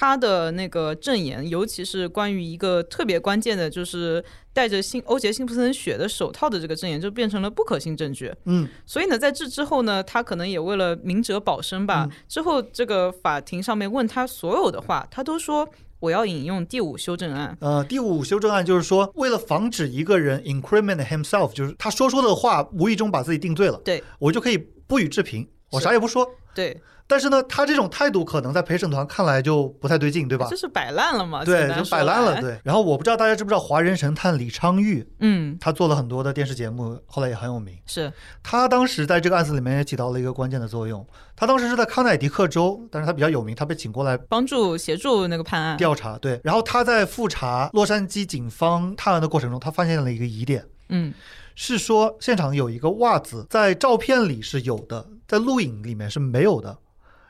[0.00, 8.32] 他的那个证言，尤其是关于一个特别关键的，就是带着辛欧杰辛普森血的手套的这个证言，就变成了不可信证据。
[8.44, 12.08] 嗯，所以呢，在这之后呢，他可能也为了明哲保身吧。
[12.28, 17.58] 之后这个法庭上面问他所有的话，他都说我要引用第五修正案。
[17.60, 24.56] 呃，第五修正案就是说，为了防止一个人 incriminate himself，就是他说出的话无意中把自己定罪了，对我就可以
[24.86, 26.24] 不予置评，我啥也不说。
[26.54, 26.80] 对。
[27.08, 30.46] 但是呢，他这种态度可能在陪审团看来就不太对劲，对吧？
[30.50, 31.42] 就是摆烂了嘛。
[31.42, 32.38] 对，就摆烂了。
[32.38, 32.60] 对。
[32.62, 37.74] 然后我不知道大家知不知道华人神探李昌钰，嗯，他做了很多的电视节目，后来也很有名。
[37.86, 38.12] 是。
[38.42, 41.04] 他当时在这个案子里面也起到了一个关键的作用。
[41.34, 46.18] 他当时是在康乃狄克州，但是他比较有名，他被请过来帮助协助那个判案调查。
[46.18, 46.38] 对。
[46.44, 50.62] 然后他在复查洛杉矶警方探案的过程中，他发现了一个疑点。
[50.90, 51.14] 嗯。
[51.54, 56.76] 是说现场有一个袜子，在照片里是有的，在录影里面是没有的。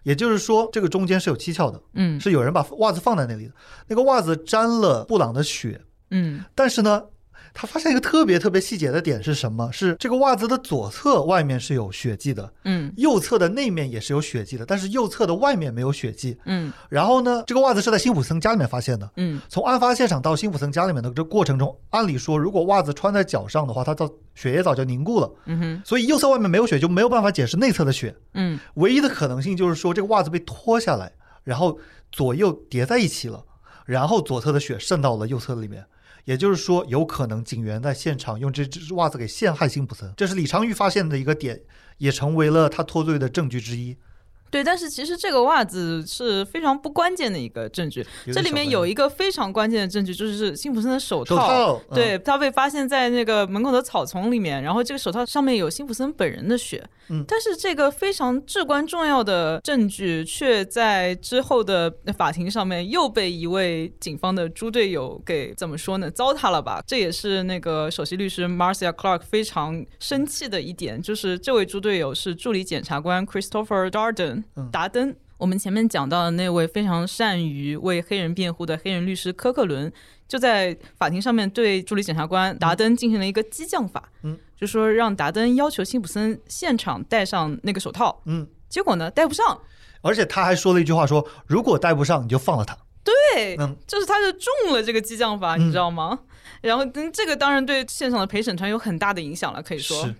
[0.08, 3.52] 也就是说，这个中间是有蹊跷的，嗯，是有人把袜子放在那里的。
[3.88, 5.78] 那个袜子沾了布朗的血，
[6.10, 7.04] 嗯，但是呢，
[7.60, 9.68] 他发现一个特别特别细节的点是什么？
[9.72, 16.72] 是这个袜子的左侧外面是有血迹的，嗯，右侧的内面也是有血迹的，但是右侧的外面没有血迹，嗯。
[16.88, 19.42] 然后呢，这个袜子是在辛普森家里面发现的，嗯。
[19.48, 25.82] 从案发现场到辛普森家里面的这过程中，按理说，如果袜子穿在脚上的话，它早血液早就凝固了，嗯哼。
[25.84, 28.56] 所以右侧外面没有血，就没有办法解释内侧的血，嗯。
[28.74, 31.10] 唯一的可能性就是说，这个袜子被脱下来，
[31.42, 31.76] 然后
[32.12, 33.44] 左右叠在一起了，
[33.84, 35.84] 然后左侧的血渗到了右侧里面。
[36.28, 41.58] 也就是说，有可能警员在现场用这只袜子给陷害辛普森，这是李昌钰发现的一个点，
[41.96, 43.96] 也成为了他脱罪的证据之一。
[44.50, 48.06] 对，但是其实这个袜子是非常不关键的一个证据。
[48.32, 51.36] 这里面有一个非常关键的证据，就是辛普森的手套。
[51.36, 56.84] 手套，对他被发现在那个门口的草丛里面，然后这个手套上面有辛普森本人的血。
[57.10, 66.10] 嗯，但是这个非常至关重要的证据，却在之后的法庭上面又被一位警方的猪队友给怎么说呢？
[66.10, 66.82] 糟蹋了吧？
[66.86, 74.37] 这也是那个首席律师 Marcia Clark 非常生气的一点，就是这位猪队友是助理检察官 Christopher Darden。
[74.72, 79.92] 达登，我们前面讲到的那位非常善于为黑人辩护的黑人律师科克伦，
[80.26, 89.60] 就在法庭上面对助理检察官达登进行了一个激将法，嗯，就说让达登要求辛普森现场戴上那个手套，嗯，结果呢戴不上，
[90.02, 96.18] 而且他还说了一句话，说如果戴不上你就放了他，对，嗯，就是他就中了这个激将法，你知道吗？
[96.60, 100.14] 然后嗯这个当然对现场的陪审团有很大的影响了，可以说是，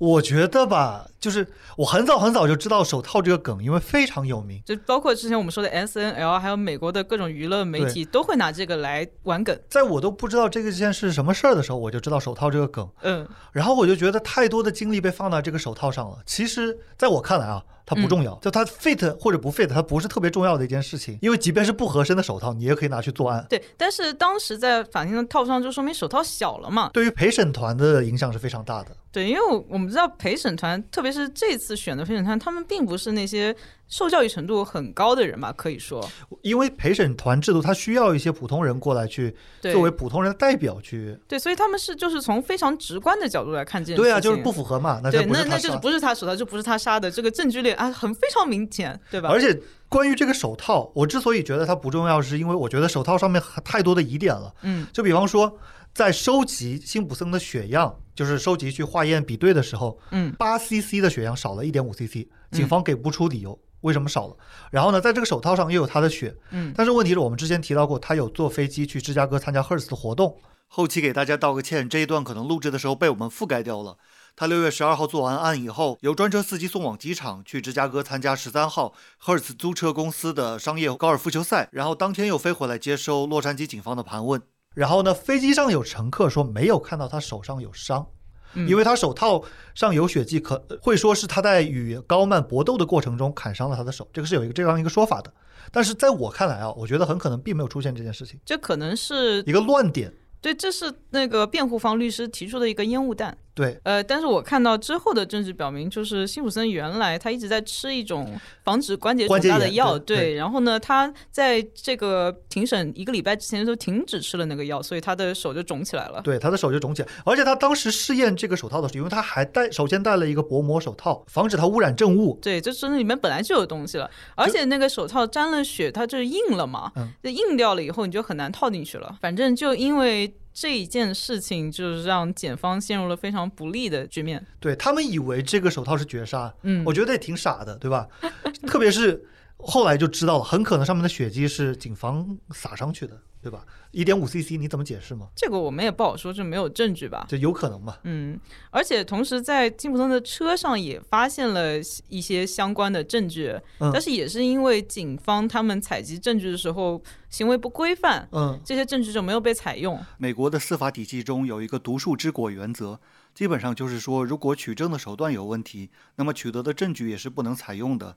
[0.00, 4.62] 我觉得吧，就是我很早很早就知道手套这个梗，因为非常有名。
[4.64, 9.54] 就包括之前我们说的 S N L，还有美国的各种娱乐媒体都会拿这个来玩梗。
[9.68, 16.16] 在我都不知道这个件是什么事儿的时候，我就知道手套这个梗，嗯，然后我就觉得太多的精力被放到这个手套上了。
[16.24, 21.18] 其实，在我看来啊，它不重要，就它 fit 或者不 fit，它不是特别重要的一件事情。
[21.20, 23.44] 因为即便是不合身的手套，你也可以拿去作案。
[23.50, 23.62] 对。
[23.76, 26.88] 但是当时在法庭的套上，就说明手套小了嘛。
[26.94, 28.96] 对于陪审团的影响是非常大的。
[29.12, 33.54] 对，因为我们知道陪审团，特别是这次选的陪审团，他们并不是那些
[33.88, 36.08] 受教育程度很高的人嘛，可以说，
[36.42, 41.18] 因为陪审团制度，它需要一些普通人过来去作为普通人的代表去。
[41.26, 44.04] 对，所以他们是就是从非常直观的角度来看这件事情。
[44.04, 45.80] 对啊，就是不符合嘛，那就那那就是。
[45.80, 49.30] 不是他手套，就不是他杀的，这个证据链啊，很非常明显，对吧？
[49.30, 54.54] 而且关于这个手套，我之所以觉得它不重要，是因为我觉得手套上面太多的疑点了。
[54.62, 55.58] 嗯就比方说，
[55.94, 63.58] 在收集辛普森的血样，就是收集去化验比对的时候，嗯八 CC 的血样少了一点五 CC，警方给不出理由。
[63.82, 64.36] 为什么少了？
[64.70, 70.36] 然后呢，在这个手套上又有他的血，嗯，但是问题是我们之前提到过，他有坐飞机去芝加哥参加 Hertz 的活动。
[70.68, 73.96] 后期给大家道个歉，这一段可能录制的时候被我们覆盖掉了。
[74.36, 78.92] 他六月十二号做完案以后，由专车司机送往机场，去芝加哥参加十三号
[79.24, 84.42] Hertz 租车公司的商业高尔夫球赛，然后当天又飞回来接收洛杉矶警方的盘问。
[84.74, 88.06] 然后呢，飞机上有乘客说没有看到他手上有伤，
[88.54, 89.42] 嗯因为他手套
[89.74, 95.32] 上有血迹，可会说是他在与高曼搏斗的过程中砍伤了他的手，这个是有一个这样一个说法的。
[95.72, 100.12] 但是在我看来啊，我觉得很可能并没有出现这件事情，这可能是一个乱点。
[100.40, 103.36] 对，这是那个辩护方律师提出的一个烟雾弹。
[103.60, 108.32] 对，呃，但是我看到之后的证据表明，就是辛普森原来他一直在吃一种
[108.64, 116.22] 防止关节肿大的药，对对然后呢，他在这个庭审一个礼拜之前就停止吃了那个药，所以他的手就肿起来了。
[116.22, 122.38] 对，他的手就肿起来，而且他当时试验这个手套的时候，因为他还戴，首先戴了一个薄膜手套，防止它污染证物。
[122.40, 129.14] 对，就是那里面本来就有东西了，而且那个手套沾了血，它就硬了嘛嗯，这硬掉了以后，你就很难套进去了。
[129.20, 134.44] 反正就因为这一件事情，就是让检方陷入了非常不利的局面。
[134.58, 138.06] 对他们以为这个手套是绝杀，嗯，我觉得也挺傻的，对吧？
[138.66, 139.24] 特别是
[139.56, 143.64] 后来就知道了，很可能上面的血迹是警方撒上去的，对吧？
[143.90, 145.28] 一点五 CC，你怎么解释吗？
[145.34, 147.26] 这个我们也不好说，就没有证据吧。
[147.28, 147.98] 这有可能吧？
[148.04, 148.38] 嗯，
[148.70, 159.98] 而且同时在金普森的车上也发现了一些相关的证据，嗯但是也是因为警方他们采集证据的时候行为不规范，嗯，这些证据就没有被采用。
[160.18, 163.00] 美国的司法体系中有一个独树之果原则，
[163.34, 168.16] 基本上就是说，如果取证的手段有问题，那么取得的证据也是不能采用的。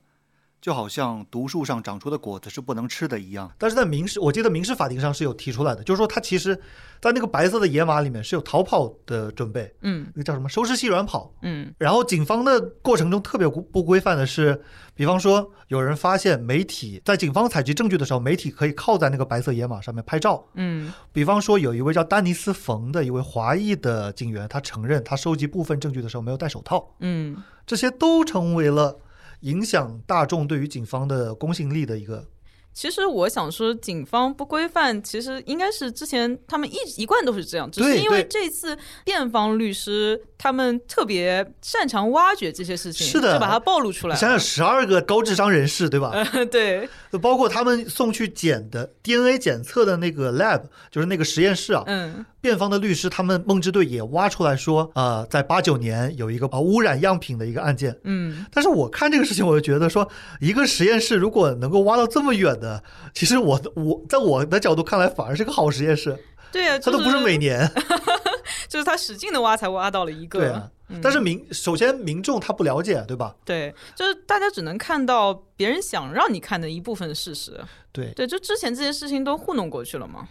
[0.64, 3.52] 就好像毒树上长出的果子是不能吃的一样。
[3.58, 6.58] 但是在民事，我记得民事法庭上是有提出来的，就是说他其实，
[7.02, 11.30] 在那个白色的野马里面是有逃跑的准备，嗯那个叫什么收拾细软跑。
[11.42, 14.58] 嗯然后警方的过程中特别不不规范的是，
[14.94, 20.42] 比方说有人发现媒体在警方采集证据的时候，媒体可以靠在那个白色野马上面拍照。
[20.54, 28.98] 嗯比方说有一位叫丹尼斯·冯的一位华裔的警员，他承认他收集部分证据的时候没有戴手套，嗯，这些都成为了
[29.44, 32.26] 影响大众对于警方的公信力的一个。
[32.72, 46.10] 其实我想说，警方不规范，其实应该是之前他们一一贯都是这样，只是因为这次辩方律师他们特别擅长挖掘这些事情，是的就把它暴露出来想想，十二个高智商人士，对吧？
[46.12, 46.88] 呃， 对，
[47.22, 51.84] 包括他们送去检的 DNA 检测的那个 lab，就是那个实验室啊。
[51.86, 57.98] 嗯辩方的律师他们梦之队也挖出来说，呃，在八九年有一个啊污染样品的一个案件。
[58.04, 60.06] 嗯，但是我看这个事情，我就觉得说，
[60.42, 66.14] 一个实验室如果能够挖到这么远的，其实我我在我的角度看来，反而是个好实验室。
[66.52, 67.66] 对啊，它都不是每年，
[68.68, 70.38] 就是他使劲的挖才挖到了一个。
[70.38, 70.70] 对啊。
[71.02, 73.34] 但是民首先民众他不了解，对吧？
[73.42, 77.58] 对，就是大家只能看到别人想让你看的一部分事实。
[77.90, 80.28] 对，对，就之前这些事情都糊弄过去了嘛。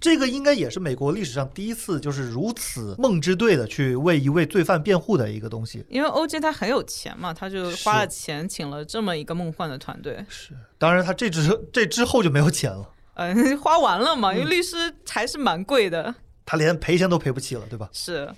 [0.00, 5.84] 这个应该也是美国历史上第一次就是如此梦之队的去为一位罪犯辩护的一个东西。
[5.88, 10.24] 因为 OJ 他很有钱嘛，他就花了钱请了这么一个梦幻的团队。
[10.28, 14.76] 是，当然他这之 这之后就没有钱了，嗯， 花完了嘛，因嗯为律师
[15.08, 16.14] 还是蛮贵的。
[16.46, 17.88] 他连赔钱都赔不起了，对吧？
[17.92, 18.30] 是，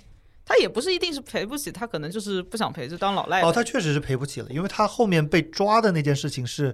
[0.45, 3.41] 他也不是一定是赔不起，他可能就是不想赔，就当老赖。
[3.41, 6.73] 哦，他确实是赔不起了，因为他后面被抓的那件事情是，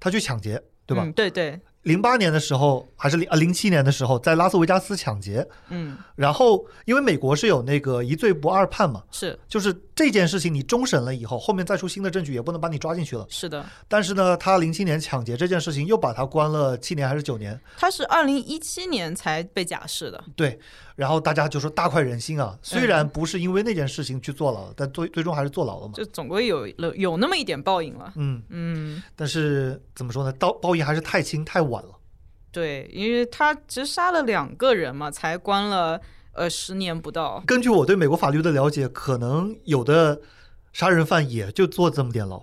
[0.00, 1.04] 他去抢劫，对吧？
[1.04, 9.38] 嗯、对对，零八年的时候，还是零啊零七年的时候，在拉斯维加斯抢劫，嗯，然后因为美国是有那个一罪不二判嘛，是。
[9.46, 13.24] 就是这件事情你终审了以后，后面再出新的证据也不能把你抓进去了。
[13.30, 20.24] 是的，但是呢，他零七年抢劫这件事情又把他关了七年还是九年，他是二零一七年才被假释的。
[20.34, 20.58] 对，
[20.96, 25.92] 然后大家就说大快人心啊，虽然不是因为那件事情去坐牢，但最最终还是坐牢了嘛。
[25.94, 28.12] 就总归有了有那么一点报应了。
[28.16, 31.90] 嗯，嗯，但是怎么说呢，报报应还是太轻太晚了。
[32.50, 36.00] 对，因为他只杀了两个人嘛，才关了
[36.32, 37.44] 呃十年不到。
[37.46, 40.18] 根据我对美国法律的了解，可能有的
[40.72, 42.42] 杀人犯也就坐这么点牢，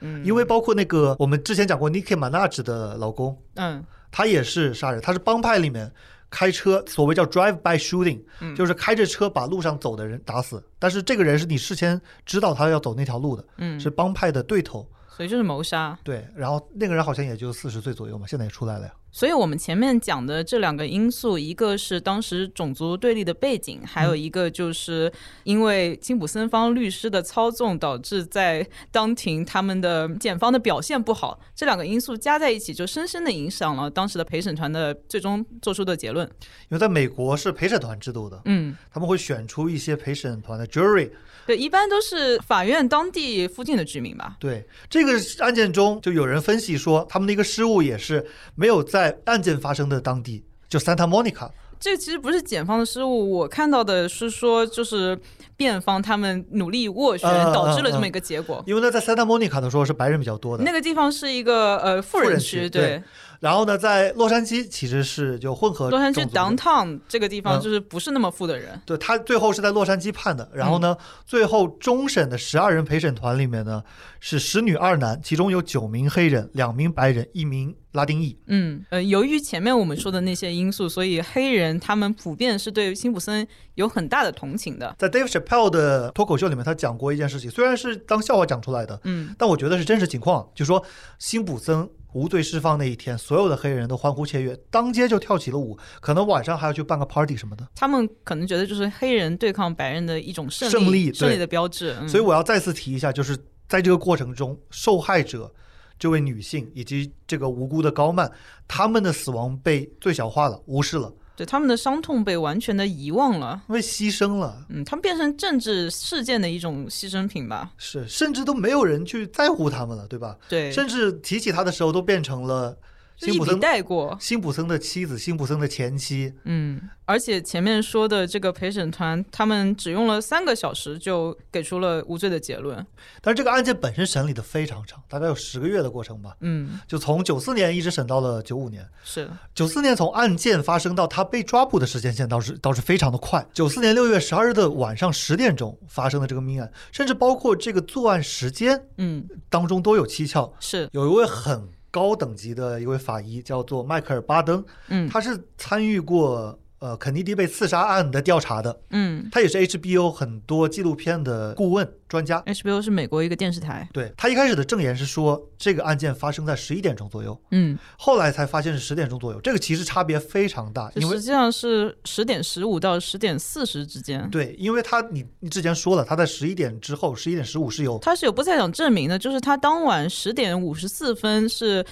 [0.00, 5.92] 嗯，因为包括那个我们之前讲过 Nicki Minaj 的老公，嗯他也是杀人，他是帮派里面
[6.36, 10.62] 开车，所谓叫 drive by shooting，、嗯就是开着车把路上走的人打死。
[10.78, 14.86] 但是这个人是你事先知道他要走那条路的，嗯，是帮派的对头。
[15.08, 15.98] 所以就是谋杀。
[16.04, 18.92] 对，然后那个人好像也就四十岁左右嘛，现在也出来了呀。
[19.16, 25.10] 所以我们前面讲的这两个因素，一个是当时种族对立的背景，还有一个就是
[25.44, 36.28] 因为辛普森方律师的操纵，导致在当庭他们的检方的表现不好，这两个因素加在一起，就深深的影响了当时的陪审团的最终做出的结论。
[36.68, 41.08] 因为在美国是陪审团制度的，嗯，他们会选出一些陪审团的 jury。
[41.46, 44.36] 对，一般都是法院当地附近的居民吧。
[44.40, 51.50] 对这个案件中，就有人分析说，他们的一个失误也是没有在案件发生的当地，就 Santa Monica。
[51.78, 55.18] 这其实不是检方的失误，我看到的是说，就是
[55.58, 58.64] 辩方他们努力斡旋，导致了这么一个结果。
[58.66, 63.02] 因为呢，在 Santa Monica 的时候是白人比较多的，那个地方是一个呃富人人区，区对。
[63.40, 67.60] 然后呢，在洛杉矶其实是就混合洛杉矶 downtown 这个地方嗯。
[67.60, 68.80] 就是不是那么富的人。
[68.86, 70.80] 对他最后是在洛杉矶判的，然后嗯。
[70.80, 70.96] 呢，
[71.26, 73.82] 最后终审的十二人陪审团里面呢
[74.18, 78.38] 是十女二男，其中有九名黑人，两名白人，一名拉丁裔。
[78.46, 84.94] 嗯，呃，由于前面我们说的那些因素，所以黑人他们普遍是对辛普森有很大的同情的。
[84.98, 90.84] 在 Dave Chappelle 的脱口秀里面，他讲过一件事情，虽然是当笑话讲出来的，嗯，但我觉得是真实情况，就说
[91.18, 97.66] 辛普森无罪释放那一天，所有的黑人都欢呼雀跃，当街就跳起了舞，可能晚上还要去办个 party 什么的。
[97.74, 101.94] 他们可能觉得就是黑人对抗白人的一种胜利，胜利的标志。
[102.00, 103.36] 嗯、所以我要再次提一下，就是
[103.68, 105.52] 在这个过程中，受害者
[105.98, 108.30] 这位女性以及这个无辜的高曼，
[108.68, 113.62] 他们的死亡被最小化了，无视了，对他们的伤痛被完全的遗忘了。
[113.68, 117.72] 因为牺牲了，嗯，他们变成政治事件的一种牺牲品吧？
[117.78, 120.36] 是甚至都没有人去在乎他们了，对吧？
[120.48, 122.76] 对，甚至提起他的时候，都变成了
[123.16, 124.16] 辛普森带过。
[124.20, 126.32] 辛普森的妻子、辛普森的前妻。
[126.44, 132.86] 嗯，而且前面说的这个陪审团，他们只用了三个小时就给出了无罪的结论。
[133.20, 138.86] 但是这个案件本身审理的非常长，大概有十个月的过程吧，嗯，就从九四年一直审到了九五年。
[139.02, 143.46] 是，九四年从案件发生到他被抓捕的时间线倒是倒是非常的快。
[143.52, 150.52] 九四年六月十二日的晚上十点钟发生的这个命案，甚至包括这个作案时间嗯，当中都有蹊跷。
[150.60, 155.08] 是，有一位很高等级的一位法医叫做迈克尔·巴登，嗯。
[155.08, 162.40] 他是参与过呃肯尼迪被刺杀案的调查的，嗯他也是 HBO 很多纪录片的顾问专家。
[162.46, 163.88] ，HBO 是美国一个电视台。
[163.92, 174.28] 对他一开始的证言是说，这个案件发生在十一点钟左右，嗯，后来才发现是十点钟左右，这个其实差别非常大，因为实际上是十点十五到十点四十之间。
[174.30, 181.84] 对，因为他你你之前说了，他在十一点之后，十一点十五是有他是有不在场证明的，就是他当晚十点五十四分是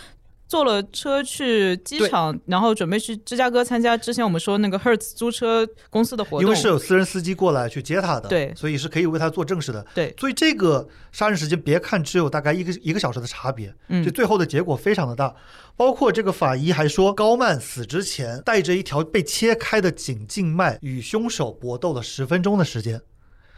[0.55, 6.43] 坐了车去机场，然后准备去芝加哥参加之前我们说那个 Hertz 租车公司的活动。
[6.43, 9.85] 因为是有私人司机过来去接他的，对所以是可以为他做证实的。
[9.93, 15.35] 对，所以这个杀人时间别看只有大概一个一个小时的差别，嗯就最后的结果非常的大。
[15.77, 23.03] 包括这个法医还说，高曼死之前带着一条被切开的颈静脉与凶手搏斗了十分钟的时间。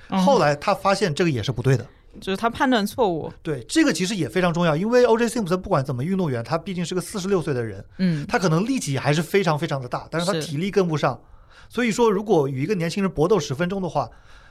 [0.08, 1.86] 嗯后来他发现这个也是不对的。
[2.20, 3.32] 就是他判断错误。
[3.42, 5.26] 对，这个其实也非常重要，因为 O.J.
[5.26, 11.20] Simpson 不管怎么运动员，他毕竟是个四十六岁的人，嗯，他可能力气还是非常非常的大，但是他体力跟不上。
[11.68, 14.08] 所以说，如果与一个年轻人搏斗十分钟的话，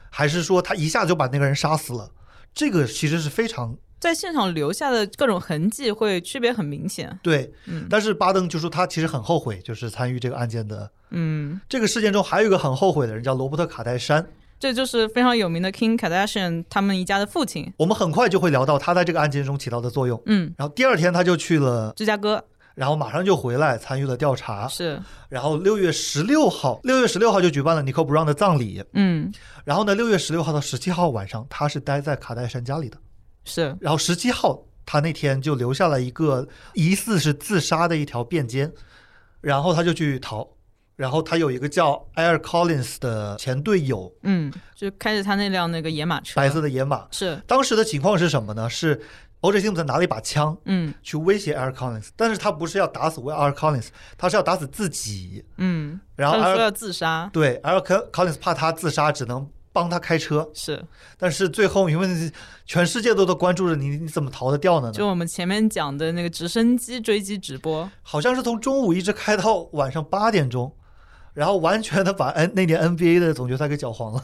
[0.09, 2.09] 还是说他一下就把那个人杀死了，
[2.53, 7.17] 这个其实是非常在现场留下的各种痕迹会区别很明显。
[7.23, 7.53] 对。
[7.65, 14.27] 嗯但是巴登就说他其实很后悔，就是参与这个案件的嗯，这个事件中，还有一个很后悔的人叫罗伯特·卡戴珊。
[14.59, 17.71] 这就是非常有名的 King Kardashian 他们一家的父亲。
[17.77, 20.21] 我们很快就会聊到他在这个案件中起到的作用。
[20.25, 22.43] 嗯，然后第二天他就去了，芝加哥
[22.73, 24.67] 然后马上就回来参与了调查。
[24.67, 24.99] 是，
[25.29, 28.83] 然后六月十六号，六月十六号就举办了 Nicole Brown 的葬礼。
[28.93, 29.31] 嗯，
[29.63, 32.97] 然后呢，六月十六号到十七号晚上，他是待在卡戴珊家里的。
[33.43, 38.71] 是，然后十七号他那天就留下了一个疑似是自杀的一条便笺，
[39.41, 40.47] 然后他就去逃。
[40.95, 47.07] 然后他有一个叫 Air Collins 的前队友，嗯，就开着他那辆那个野马车，白色的野马。
[47.11, 48.69] 是，当时的情况是什么呢？
[48.69, 49.01] 是
[49.41, 49.59] O.J.
[49.61, 53.87] Simpson 拿了一把枪嗯去威胁 Air Collins，但是他不是要打死 Air Collins，
[54.17, 55.45] 他是要打死自己。
[55.57, 60.49] 嗯，然后说要自杀，对 Air Collins 怕他自杀，只能帮他开车。
[60.53, 60.83] 是，
[61.17, 62.31] 但是最后因为
[62.65, 64.91] 全世界都都关注着你，你怎么逃得掉呢？
[64.91, 70.73] 就我们前面讲的那个直升机追击直播，好像是从中午一直开到晚上八点钟，
[71.35, 74.23] 然后完全的把 N 那年 NBA 的总决赛给搅黄了。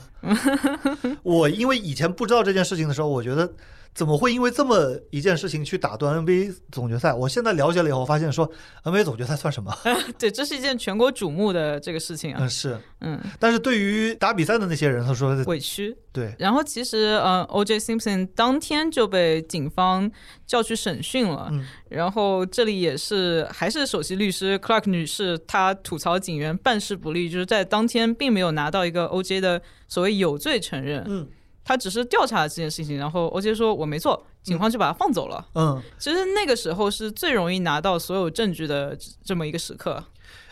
[1.21, 3.51] 我因为以前不知道这件事情的时候，我觉得
[3.93, 7.13] 怎么会因为这么一件事情去打断 NBA 总决赛？
[7.13, 8.49] 我现在了解了以后，发现说
[8.83, 9.75] NBA 总决赛算什么？
[10.17, 12.77] 对，这是一件全国瞩目的这个事情啊嗯，，是。
[13.01, 15.95] 嗯，但是对于打比赛的那些人，他说委屈。
[16.13, 17.79] 对，然后其实呃，O.J.
[17.79, 20.11] Simpson 当天就被警方
[20.45, 21.47] 叫去审讯了。
[21.51, 29.41] 嗯然后这里也是还是首席律师 Clark 女士，她吐槽警员办事不力，就是在当天并没有拿到一个 O.J.
[29.41, 31.27] 的所谓有罪承认，嗯
[31.63, 33.53] 他只是调查了这件事情，然后 O.J.
[33.53, 35.45] 说我没错，警方就把他放走了。
[35.53, 40.03] 嗯，其实那个时候是最容易拿到所有证据的这么一个时刻。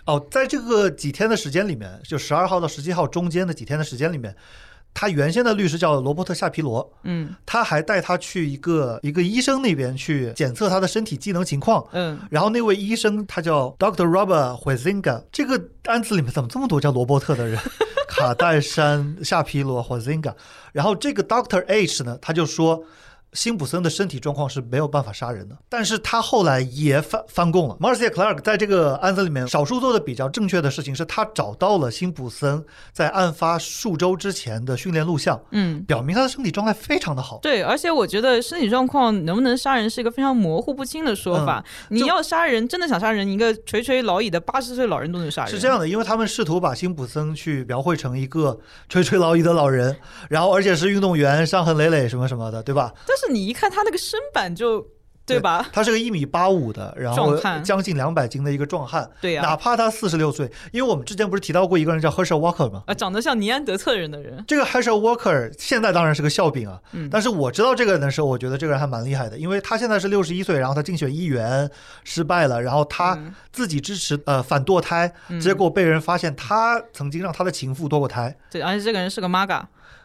[0.06, 4.36] 哦，在这个几天的时间里面，就十二号到十七号中间的几天的时间里面，
[4.94, 11.86] 他原先的律师叫罗伯特夏皮罗，嗯他还带他去一个一个医生那边去检测他的身体机能情况。
[11.94, 17.58] 嗯，然后那位医生他叫 Doctor Robert Huizinga，这个案子里面怎么这么多叫罗伯特的人？
[18.10, 20.34] 卡戴珊、夏皮罗、Huizinga。
[20.74, 22.84] 然后这个 Doctor H 呢，他就说
[23.34, 27.78] 辛普森的身体状况是没有办法杀人的，但是他后来也翻翻供了。
[27.80, 37.40] Marcia Clark 在这个案子里面少数做的比较正确的事情是，他找到了辛普森在案发数周之前的训练录像，嗯，表明他的身体状态非常的好。
[37.42, 41.64] 对，而且我觉得身体状况能不能杀人是一个非常模糊不清的说法。
[41.90, 45.52] 你要杀人，真的想杀人，一个垂垂老矣的八十岁老人都能杀人。
[45.52, 49.96] 是这样的，因为他们试图把辛普森去描绘成一个垂垂老矣的老人，
[50.30, 52.92] 然后而且是运动员，伤痕累累什么什么的，对吧？
[53.06, 54.88] 但是你一看他那个身板就，
[55.26, 55.70] 对吧？
[55.72, 62.82] 他是个一米八五的，然后将近两百斤的一个壮汉，对呀、哪怕他四十六岁，因为我们之前不是提到过一个人叫 Herschel Walker 吗？
[62.88, 67.08] 啊，长得像尼安德特人的人，这个 Herschel Walker 现在当然是个笑柄啊，嗯。
[67.12, 71.70] 但是我知道这个人的时候，我觉得这个人还蛮厉害的，因为他现在是六十一岁，然后他竞选议员
[72.04, 73.32] 失败了，然后他嗯。
[73.52, 75.40] 自己支持呃反堕胎，嗯。
[75.40, 79.62] 结果被人发现他曾经让他的情妇堕过胎，对，而且这个人是个 MAGA，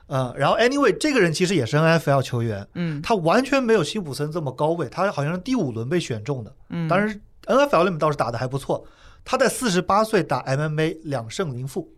[0.06, 3.00] 呃，然后 anyway 这个人其实也是 NFL 球员，嗯。
[3.02, 8.84] 他完全没有辛普森这么高位，他好像是第五轮被选中的，嗯，当然 NFL 里面倒是打的还不错，
[9.24, 11.90] 他在四十八岁打 MMA 两胜零负，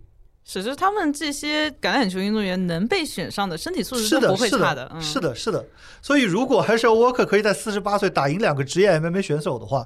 [0.44, 5.64] 只是他们这些橄榄球运动员能被选上的身体素质都是的，是不会差的，嗯、是的，是的。
[6.00, 9.84] 所以如果 Herschel Walker 可以在四十八岁打赢两个职业 MMA 选手的话，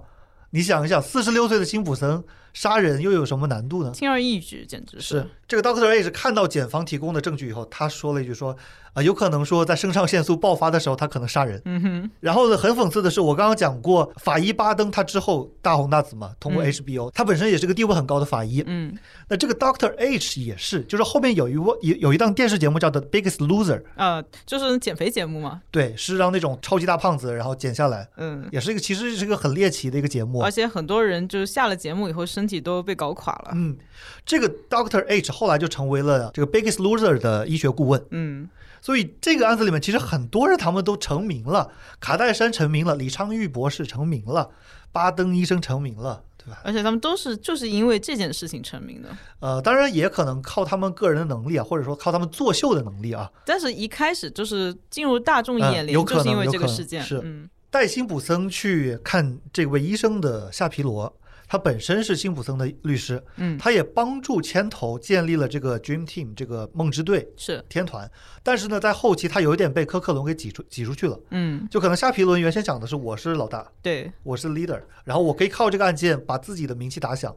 [0.50, 2.22] 你想一想，四十六岁的辛普森
[2.52, 3.90] 杀人又有什么难度呢？
[3.92, 8.56] 轻而易举，简直是这个 Doctor 是看到检方提供的证据以后，他说了一句说
[8.92, 11.62] 啊、有可能说在肾上腺素爆发的时候，他可能杀人。
[11.64, 18.64] 嗯哼，然后呢，很讽刺的是，我刚刚讲过法医巴登，他之后大红大紫嘛，通过嗯 HBO，、他本身也是个地位很高的法医。
[18.66, 18.98] 嗯
[19.28, 28.48] 那这个 Doctor H 也是，就是后面有一位有有一档电视节目叫 The Biggest Loser，啊，就是减肥节目嘛，对，是让那种超级大胖子然后减下来，嗯。
[28.50, 30.50] 也是一个其实是一个很猎奇的一个节目而。
[30.50, 33.50] 且很多人就是下了节目以后，身体都被搞垮了。
[33.54, 33.76] 嗯，
[34.24, 38.48] 这个 Doctor H 后来就成为了这个 Biggest Loser 的医学顾问，嗯，
[38.80, 41.70] 所以这个案子里面其实很多人他们都成名了，
[42.00, 44.50] 卡戴珊成名了，李昌钰博士成名了，
[44.90, 46.60] 巴登医生成名了，对吧？
[46.64, 49.08] 而且他们都是就是因为这件事情成名的。
[49.40, 53.30] 呃，当然也可能靠他们个人的能力啊，或者说靠他们作秀的能力啊。
[53.44, 57.02] 但是一开始就是进入大众嗯眼帘，就是因为这个事件。
[57.02, 61.16] 是嗯带辛普森去看这位医生的夏皮罗，
[61.50, 68.08] 他本身是辛普森的律师，嗯，他也帮助牵头建立了这个 Dream Team 这个梦之队是，天团。
[68.44, 77.34] 但是呢，在后期他有一点被科克伦给挤出挤出去了，嗯，就可能夏皮伦原先想的是我是老大，对，我是 leader，然后我可以靠这个案件把自己的名气打响。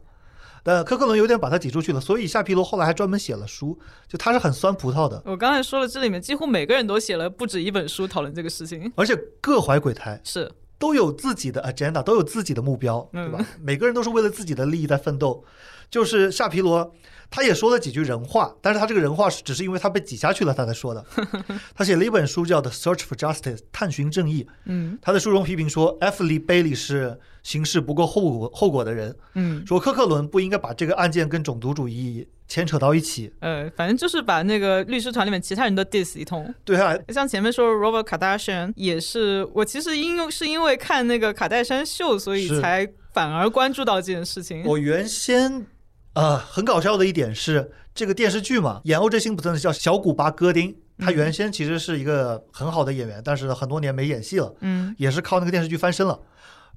[0.62, 8.94] 但科克伦有点把他挤出去了，所以夏皮罗后来还专门写了书，就他是很酸葡萄的，我刚才说了，这里面几乎每个人都写了不止一本书讨论这个事情。
[8.96, 10.50] 而且各怀鬼胎，是，
[10.84, 13.48] 都有自己的 agenda，都有自己的目标，对吧？
[13.62, 15.42] 每个人都是为了自己的利益在奋斗。
[15.90, 16.94] 就是夏皮罗，
[17.36, 21.04] 他也说了几句人话，但是他这个人话是只是因为他被挤下去了，他才说的。
[21.74, 24.46] 他写了一本书叫《The Search for Justice》，探寻正义。
[24.66, 26.24] 嗯他在书中批评说，F.
[26.24, 33.34] Lee Bailey 是行事不够后果后果的人，嗯说科克伦不应该把这个案件跟种族主义牵扯到一起。
[33.40, 36.54] 呃，反正就是把那个律师团里面其他人都 diss 一通。
[36.64, 44.64] 对啊，像前面说 Robert Kardashian 也是，我其实因是因为看那个卡戴珊秀，所以才反而关注到这件事情。
[44.66, 45.66] 我原先
[46.14, 49.20] 呃很搞笑的一点是，这个电视剧嘛，演 O.J.
[49.20, 56.20] 辛普森的叫小古巴戈丁，他嗯原先其实是一个很好的演员，但是很多年没演戏了，嗯也是靠那个电视剧翻身了。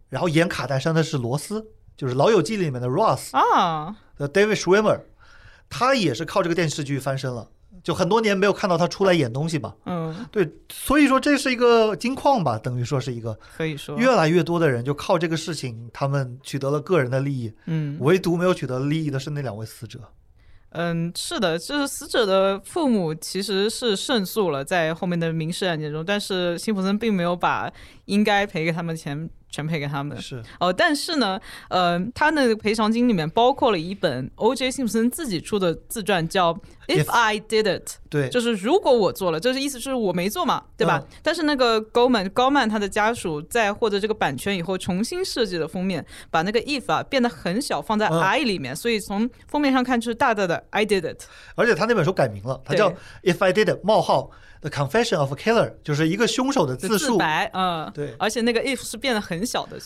[0.09, 1.66] 然后演卡戴珊的是罗斯，
[1.97, 5.01] 就是《老友记》里面的 Ross 啊，的 David Schwimmer，
[5.68, 7.49] 他也是靠这个电视剧翻身了。
[7.87, 17.97] 就很多年没有看到他出来演东西吧，嗯，对，所以说这是一个金矿吧，等于说是一个可以说，越来越多的人就靠这个事情，他们取得了个人的利益，嗯。
[18.01, 20.01] 唯独没有取得利益的是那两位死者。
[20.70, 27.72] 嗯，是的，就是死者的父母其实是胜诉了，在后面的民事案件中，但是辛普森并没有把
[28.07, 30.20] 应该赔给他们的钱全赔给他们。
[30.20, 34.70] 是哦，但是呢，呃，他那个赔偿金里面包括了一本 O.J.
[34.70, 36.53] 辛普森自己出的自传，叫
[36.86, 41.03] 《If I Did It》，对，就是如果我做了，就是意思是我没做嘛，对吧？
[41.03, 51.22] 嗯但是那个高曼高曼他的家属在获得这个版权以后，重新设计了封面，把那个 if 啊变得很小，放在嗯 I 里面，所以从封面上看就是大大的 I did it。
[51.55, 52.90] 而且他那本书改名了，他叫
[53.22, 54.30] 《If I Did It：冒号
[54.68, 57.12] The Confession of a Killer》，就是一个凶手的自述。
[57.12, 59.78] 自白，嗯，对而且那个 if 是变得很小的，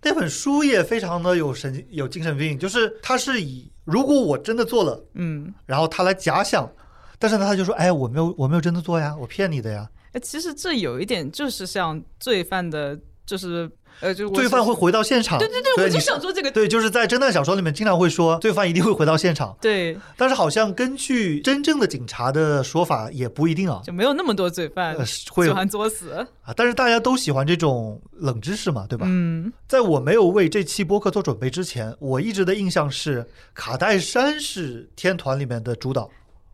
[0.00, 6.70] 那本书也非常的有神有精神病，就是他是以如果我真的做了，嗯，然后他来假想，
[7.18, 9.90] 但是呢他就说，哎，我没有我没有真的做呀，我骗你的呀。
[10.12, 13.68] 哎，其实这有一点就是像罪犯的，就是
[14.00, 29.06] 呃，就罪犯会回到现场，对对对，我就想说这个，对，就是在侦探小说里面经常会说罪犯一定会回到现场，对，但是好像根据真正的警察的说法也不一定啊，就没有那么多罪犯呃会喜欢作死，啊，但是大家都喜欢这种冷知识嘛，对吧？
[29.08, 36.08] 嗯，在我没有为这期播客做准备之前，我一直的印象是卡戴珊是天团里面的主导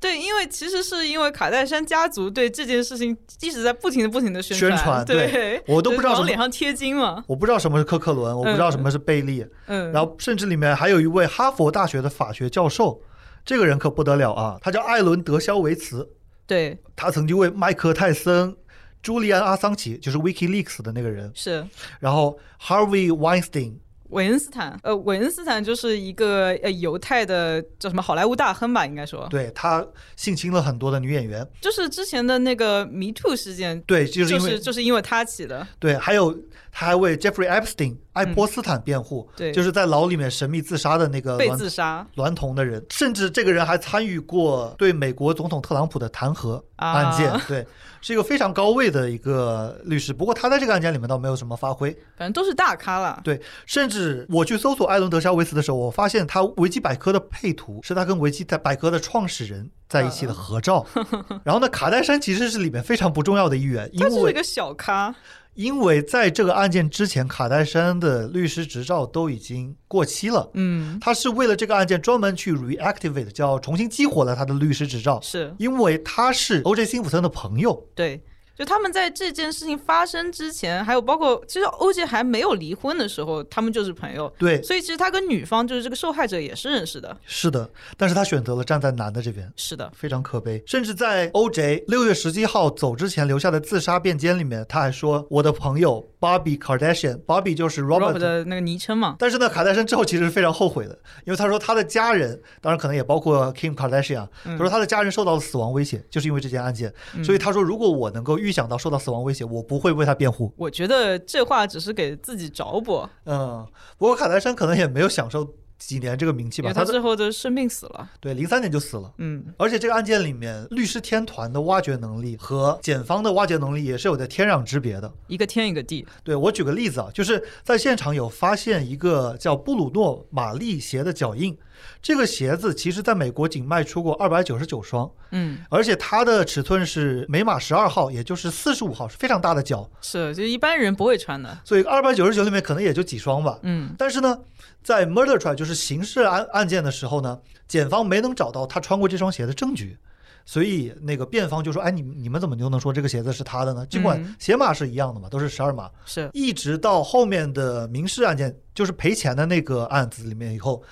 [0.04, 13.00] 对，因为其实是因为卡戴珊家族对这件事情一直在不停的、不停的宣宣传对，对我都不知道往脸上贴金嘛，我不知道什么是科克伦，我不知道什么是贝利，嗯，然后甚至里面还有一位哈佛大学的法学教授，
[13.46, 16.06] 这个人可不得了啊，他叫艾伦德肖维茨，
[16.46, 18.54] 对，他曾经为麦克泰森、
[19.02, 21.66] 朱利安阿桑奇，就是 WikiLeaks 的那个人，是
[21.98, 23.76] 然后 Harvey Weinstein，
[24.14, 29.84] 韦恩斯坦，呃，韦恩斯坦就是一个呃犹太的叫什么好莱坞大亨吧，应该说，对他
[30.16, 36.32] 性侵了很多的女演员，就是之前的那个 Me Too 事件，对，就是就是就是因为他起的，对，还有
[36.76, 39.52] 他还为 Jeffrey Epstein 爱泼斯坦辩护，对。
[39.52, 42.04] 就是在牢里面神秘自杀的那个被娈自杀。
[42.16, 47.64] 娈童的人，甚至这个人还参与过对美国总统特朗普的弹劾案件，啊对，
[48.00, 50.12] 是一个非常高位的一个律师。
[50.12, 53.20] 不过他在这个案件里面倒没有什么发挥，反正都是大咖了。
[53.22, 60.84] 对，甚至我去搜索艾伦德肖维茨的时候，我发现他维基百科的配图是他跟维基百科的创始人在一起的合照。
[61.44, 65.14] 然后呢，卡戴珊其实是里面非常不重要的一员，因为他就是一个小咖，
[65.54, 70.50] 因为在这个案件之前，卡戴珊的律师执照都已经过期了。
[70.54, 76.84] 嗯，他是为了这个案件专门去 reactivate，叫重新激活了他的律师执照，是因为他是 O.J.
[76.84, 77.86] 辛普森的朋友。
[77.94, 78.22] 对。
[78.56, 84.32] 就他们在这件事情发生之前，还有包括其实欧杰还没有离婚的时候，他们就是朋友。
[84.38, 87.16] 对，所以其实他跟女方就是这个受害者也是认识的。
[87.26, 89.52] 是的，但是他选择了站在男的这边。
[89.56, 91.84] 是的，非常可悲，甚至在 O.J.
[91.88, 99.16] 六月十七号走之前留下的自杀便笺里面，他还说：“我的朋友 Bobby Kardashian，Bobby 就是 Rob Robert 的那个昵称嘛。
[99.18, 106.92] 但是呢，卡戴珊之后其实是非常后悔的，因为他说他的家人，当然可能也包括 Kim Kardashian，他说他的家人受到了死亡威胁，就是因为这件案件。
[107.24, 110.52] 所以他说，如果我能够预想到受到死亡威胁，我不会为他辩护。
[110.58, 113.66] 我觉得这话只是给自己找补，嗯，
[113.96, 118.10] 不过卡戴珊可能也没有享受几年这个名气吧，他最后就生病死了。
[118.20, 119.12] 对零三年就死了。
[119.16, 125.10] 嗯，而且这个案件里面，律师天团的挖掘能力和检方的挖掘能力也是有着天壤之别的。
[125.26, 126.06] 一个天一个地。
[126.22, 131.56] 对我举个例子啊，就是在现场有发现一个叫布鲁诺玛丽鞋的脚印，
[132.02, 141.58] 这个鞋子其实在美国仅卖出过二百九十九双，嗯，而且它的尺寸是每码十二号，也就是四十五号，是非常大的脚，是，就一般人不会穿的。
[141.64, 143.58] 所以二百九十九里面可能也就几双吧。
[143.62, 144.38] 嗯，但是呢，
[144.82, 149.96] 在 murder trial 就是刑事案案件的时候呢，检方没能找到他穿过这双鞋的证据，
[150.44, 153.86] 所以那个辩方就说：“哎，你你们怎么就能说这个鞋子是他的呢？
[153.86, 160.82] 尽管嗯鞋码是一样的嘛，都是十二码。”是，一直到后面的民事案件，就是赔钱的那个案子里面以后，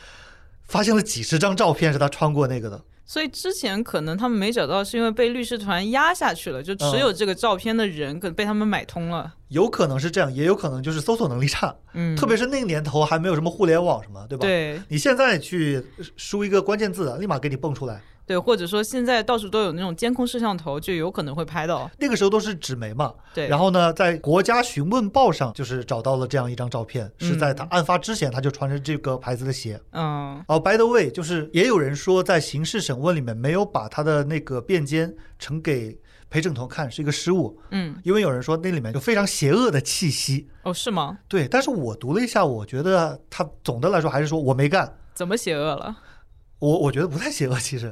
[0.73, 2.81] 发现了几十张照片是他穿过那个的。
[3.05, 9.35] 所以之前可能他们没找到，是因为被律师团压下去了，就持有这个照片的人可能被他们买通了。
[9.49, 11.75] 有可能是这样，也有可能就是搜索能力差。
[11.93, 14.47] 嗯，特别是那个年头还没有什么互联网什么，对吧？
[14.47, 15.85] 对你现在去
[16.17, 18.01] 输一个关键字，立马给你蹦出来。
[18.27, 21.91] 对，或者说现在到处都有那种监控摄像头，就有可能会拍到。
[21.99, 29.81] 那个时候都是纸媒嘛，对，然后呢，在国家询问报上就是找到了这样一张照片，嗯是在他案发之前他就穿着这个牌子的鞋。
[29.91, 35.99] 嗯哦，by the way，就是也有人说在刑事审问里面没有把他的那个便笺呈给
[36.31, 40.49] 陪审团看是一个失误，嗯，因为有人说那里面有非常邪恶的气息。
[40.63, 41.19] 哦，是吗？
[41.29, 44.97] 对，但是我读了一下，我觉得他总的来说还是说我没干。
[45.13, 45.95] 怎么邪恶了？
[46.63, 47.91] 我我觉得不太邪恶，其实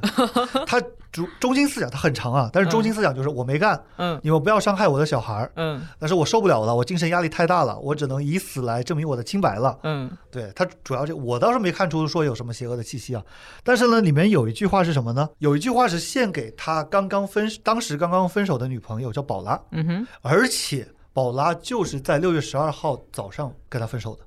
[0.65, 9.77] 他主中心思想他很长啊，但是中心思想就是我没干，嗯你们不要伤害我的小孩儿，嗯但是我受不了了，我精神压力太大了，我只能以死来证明我的清白了。
[9.83, 13.21] 嗯对他主要这我倒是没看出说有什么邪恶的气息啊，
[13.61, 15.29] 但是呢，里面有一句话是什么呢？
[15.39, 24.21] 有一句话是献给他刚刚分当时刚刚分手的女朋友叫宝拉，嗯哼，而且宝拉就是在六月十二号早上跟他分手的。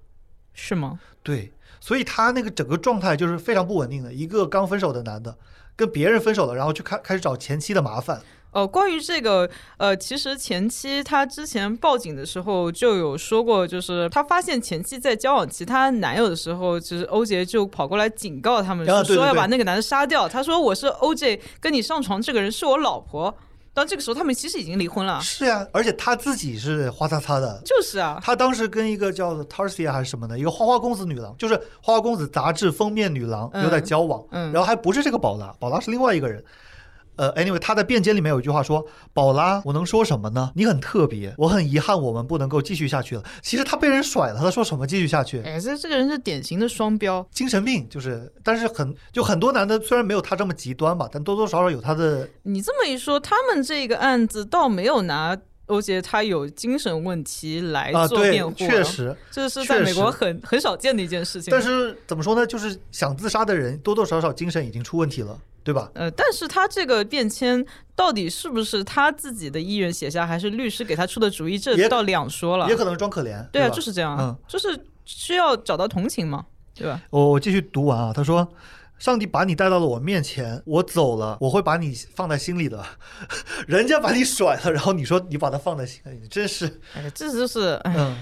[0.52, 1.00] 是吗？
[1.22, 1.50] 对，
[1.84, 4.10] 所以他那个整个状态就是非常不稳定的。
[4.10, 5.36] 一个刚分手的男的，
[5.76, 8.22] 跟别人分手了，然后去开开始找前妻的麻烦。
[8.52, 20.26] 哦，关于这个，呃，其实前妻她之前报警的时候就有说过，就是她发现前妻在交往其他男友的时候，其实欧杰就跑过来警告他们，说要把那个男的杀掉。
[20.26, 23.36] 他说：“我是欧杰，跟你上床这个人是我老婆。”
[23.74, 25.20] 但这个时候他们其实已经离婚了。
[25.20, 27.60] 是呀，而且他自己是花擦擦的。
[27.64, 34.24] 就是啊，他当时跟一个叫 Tarsia 还是什么的，一个花花公子女郎，就是《花花公子》杂志封面女郎，嗯有在交往。
[34.30, 36.42] 嗯然后还不是这个宝拉，宝拉是另外一个人。
[37.16, 38.84] 呃，anyway，他在辩解里面有一句话说
[39.14, 40.50] ：“宝拉，我能说什么呢？
[40.54, 45.40] 你很特别，我很遗憾我们不能够继续下去了。”其实他被人甩了，他说什么继续下去？
[45.42, 47.26] 哎，这这个人是典型的双标。
[47.30, 55.36] 精神病就是，但是很就很多男的虽然没有他这么极端吧，但多多少少有他的你这么一说，他们这个案子倒没有拿
[55.66, 59.16] 欧杰他有精神问题来做辩护、，确，实。
[59.30, 61.50] 这是在美国很很少见的一件事情。
[61.50, 62.46] 但是怎么说呢？
[62.46, 65.90] 就是想自杀的人多多少少精神已经出问题了，对吧？
[65.94, 67.64] 呃，但是他这个变迁
[67.96, 72.76] 到底是不是他自己的意愿写下，还是律师给他出的主意，这也倒两说了也。
[72.76, 73.42] 可能是装可怜。
[73.50, 76.44] 对啊，吧就是这样，嗯就是需要找到同情嘛，
[76.74, 77.00] 对吧？
[77.10, 78.46] 我我继续读完啊，他说。
[78.96, 82.82] 上帝把你带到了我面前，我走了，我会把你放在心里的。
[83.66, 88.16] 人家把你甩了，然后你说你把他放在心里，你真是哎，这就是哎，嗯。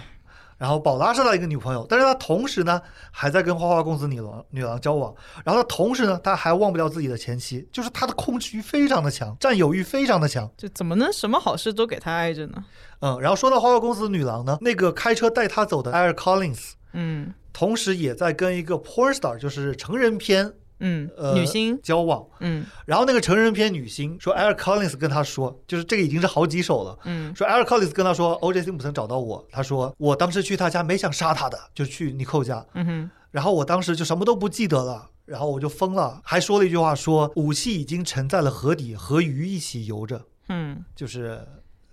[0.62, 5.12] 然后宝拉是他一个女朋友，但是他同时呢还在跟花花公子女郎女郎交往，
[5.44, 10.48] 然后他同时呢他还忘不掉自己的前妻，就是他的控制欲非常的强，占有欲非常的强。
[10.56, 12.64] 就怎么能什么好事都给他挨着呢？
[13.00, 20.52] 嗯，然后说到花花公子女郎呢，那个开车带他走的艾尔 Collins，嗯同时也在跟一个 porn star，就是成人片
[20.84, 22.24] 嗯，呃女星，交往。
[22.40, 26.98] 嗯然后那个成人片女星说，，Air Collins 跟他说，就是这个已经是好几手了。
[27.04, 28.62] 嗯说 Air Collins 跟他说，O.J.
[28.62, 41.40] 辛普森找到我，他说我当时去他家没想杀他的，就去尼寇家，嗯哼，然后我当时就什么都不记得了，然后我就疯了，还说了一句话说武器已经沉在了河底，和鱼一起游着，嗯，就是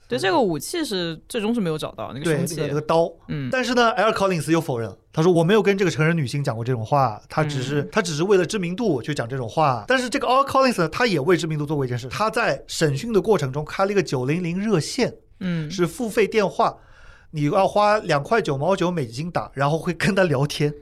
[0.08, 3.12] 对，这个武器是最终是没有找到那个凶器对那个那，个刀。
[3.28, 9.84] 嗯但是呢，艾尔 Collins 又否认，他说我没有跟这个成人女性讲过这种话，他只是、嗯他只是为了知名度去讲这种话。
[9.86, 16.78] 但是这个 Al Collins 呢，他也为知名度做过一件事，他在审讯的过程中开了一个九零零热线，嗯，是付费电话，
[17.32, 20.74] 你要花两块九毛九美金打，然后会跟他聊天。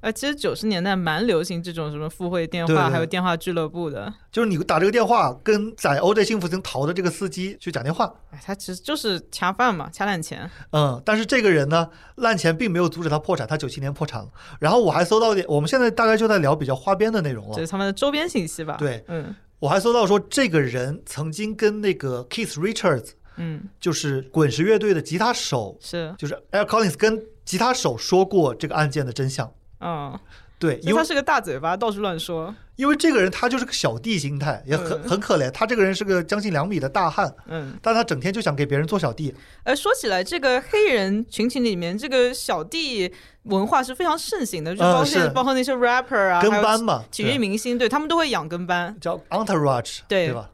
[0.00, 4.12] 呃，其实九十年代蛮流行这种什么付费电话，还有电话俱乐部的。
[4.30, 10.48] 就是你打这个电话，跟在 OJ 幸福森逃的这个司机去讲电话，哎，他其实就是恰饭嘛，恰烂钱。
[10.70, 14.28] 嗯，但是这个人呢，烂钱并没有阻止他破产，他九七年破产了。
[14.60, 17.54] 然后我还搜到一点，我们现在大概就在聊比较花边的内容了。
[17.54, 18.76] 就是他们的周边信息吧？
[18.78, 29.50] 对，嗯我还搜到说，这个人曾经跟那个 Keith Richards，嗯，就是滚石乐队的吉他手，是，就是 Air Collins 跟吉他手说过这个案件的真相。
[29.80, 30.18] 嗯，
[30.58, 32.54] 对，因为他是个大嘴巴，到处乱说。
[32.76, 35.50] 因为这个人他就是个小弟心态，也很嗯很可怜。
[35.50, 39.34] 他这个人是个将近两米的大汉，嗯，但他整天就想给别人做小弟。
[39.64, 43.10] 呃，说起来，这个黑人群体里面，这个小弟
[43.44, 48.94] 文化是非常盛行的，就嗯包括包括那些 rapper 啊，跟班嘛，体育明星，对他们都会养跟班。
[49.00, 50.50] 叫 entourage，对对吧？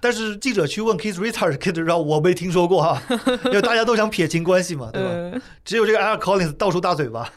[0.00, 3.02] 但是记者去问 Keith Richards，Keith 让我没听说过哈，
[3.46, 5.10] 因为大家都想撇清关系嘛，对吧？
[5.10, 7.30] 呃， 只有这个 Air Collins 到处大嘴巴。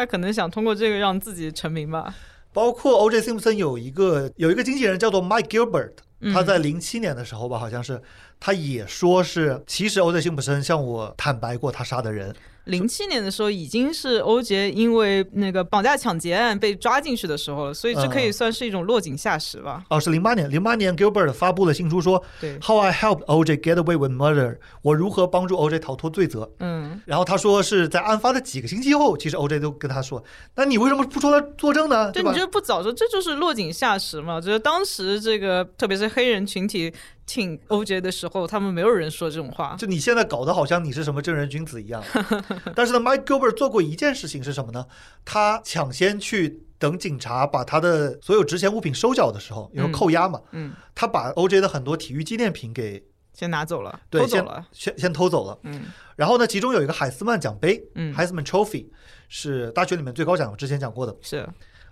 [0.00, 2.14] 他可能想通过这个让自己成名吧。
[2.54, 3.20] 包括 O.J.
[3.20, 8.00] Simpson 有一个有一个经纪人叫做 Mike Gilbert，嗯他在零七年的时候吧，好像是
[8.40, 12.34] 他也说是，其实欧 j 辛普森向我坦白过，他杀的人。
[12.70, 19.84] 零七年的时候，已经是欧杰因为那个绑架抢劫案被抓进去的时候了，所以这可以算是一种落井下石吧。
[19.90, 26.50] 哦，是零八年，零八年 Gilbert 发布了新书说对，，How I helped OJ get away with murder，我如何帮助 OJ 逃脱罪责。
[26.60, 30.22] 嗯，然后他说是在案发的几个星期后，其实 OJ 都跟他说，
[30.54, 32.10] 那你为什么不出来作证呢？
[32.12, 32.38] 对，吧你？
[32.38, 34.40] 就不早说，这就是落井下石嘛。
[34.40, 36.92] 就是当时这个，特别是黑人群体
[37.32, 39.76] 挺欧杰的时候，他们没有人说这种话。
[39.78, 42.02] 就你现在搞得好像你是什么正人君子一样，
[42.74, 44.84] 但是呢，Mike Gilbert 做过一件事情是什么呢？
[45.24, 54.66] 他抢先去等警察把他的所有值钱物品收缴的时候，因为嗯扣押嘛，嗯，他把 OJ 的很多体育纪念品给先拿走了，对先偷走了。
[54.72, 55.56] 先先偷走了。
[55.62, 55.84] 嗯
[56.16, 58.88] 然后呢，其中有一个海斯曼奖杯嗯，（Heisman Trophy）
[59.28, 61.16] 是大学里面最高奖，我之前讲过的。
[61.22, 61.48] 是，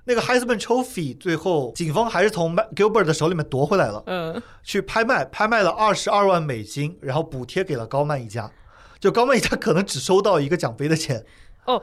[0.08, 8.50] 那个 Heisman Trophy 最后警方还是从 Gilbert 的手里面夺回来了，嗯，去拍卖，拍卖了二十二万美金，然后补贴给了高曼一家。
[8.98, 11.24] 就高曼一家可能只收到一个奖杯的钱，
[11.66, 11.80] 哦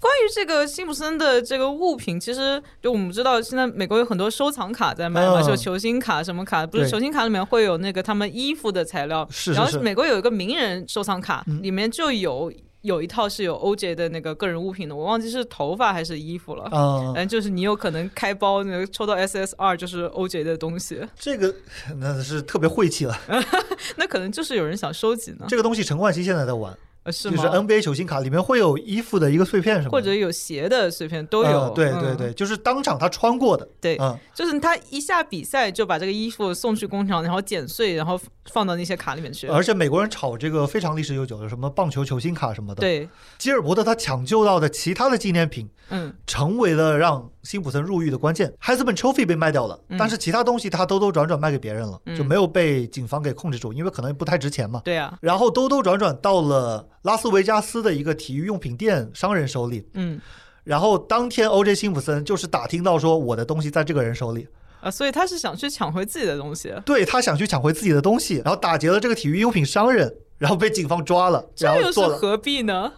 [0.00, 5.46] 关于这个辛普森的这个物品，其实就我们知道，现在美国有很多收藏卡在卖嘛，嗯。
[5.46, 9.60] 就球星卡什么卡，不是球星卡里面会有那个他们衣服的材料，是是是。
[9.60, 11.62] 然后美国有一个名人收藏卡，嗯。
[11.62, 12.52] 里面就有
[12.82, 16.68] 有一套是有 OJ 的那个个人物品的，我忘记是头发还是衣服了。
[16.72, 21.54] 嗯，反正就是你有可能开包，那个抽到 SSR 就是 OJ 的东西，这个
[21.96, 23.18] 那是特别晦气了。
[23.96, 26.76] 那可能就是有人想收集呢，这个东西陈冠希现在在玩，
[27.06, 27.36] 呃是吗？
[27.36, 39.46] 就是 NBA 球星卡里面会有衣服的一个碎片什么的，或者有鞋的碎片都有，嗯对对嗯对，就是当场他穿过的，对嗯，就是他一下比赛就把这个衣服送去工厂，然后剪碎，然后放到那些卡里面去。
[39.46, 48.52] 而且美国人炒这个非常历史悠久的，什么棒球球星卡什么的。，对，吉尔伯特他抢救到的其他的纪念品，嗯，成为了让辛普森入狱的关键。
[48.58, 54.82] 海斯本 Trophy 被卖掉了，嗯但是其他东西他兜兜转转卖给别人了，嗯就没有被警方给控制住，因为可能不太值钱嘛。
[54.84, 60.20] 对啊，然后兜兜转转到了拉斯维加斯的一个体育用品店商人手里，嗯
[60.64, 61.76] 然后当天 O.J.
[61.76, 64.48] 辛普森就是打听到说我的东西在这个人手里，
[64.80, 66.74] 啊，所以他是想去抢回自己的东西。
[66.84, 72.16] 对他想去抢回自己的东西，然后打劫了这个体育用品商人，然后被警方抓了，然后做了。
[72.16, 72.92] 何必呢？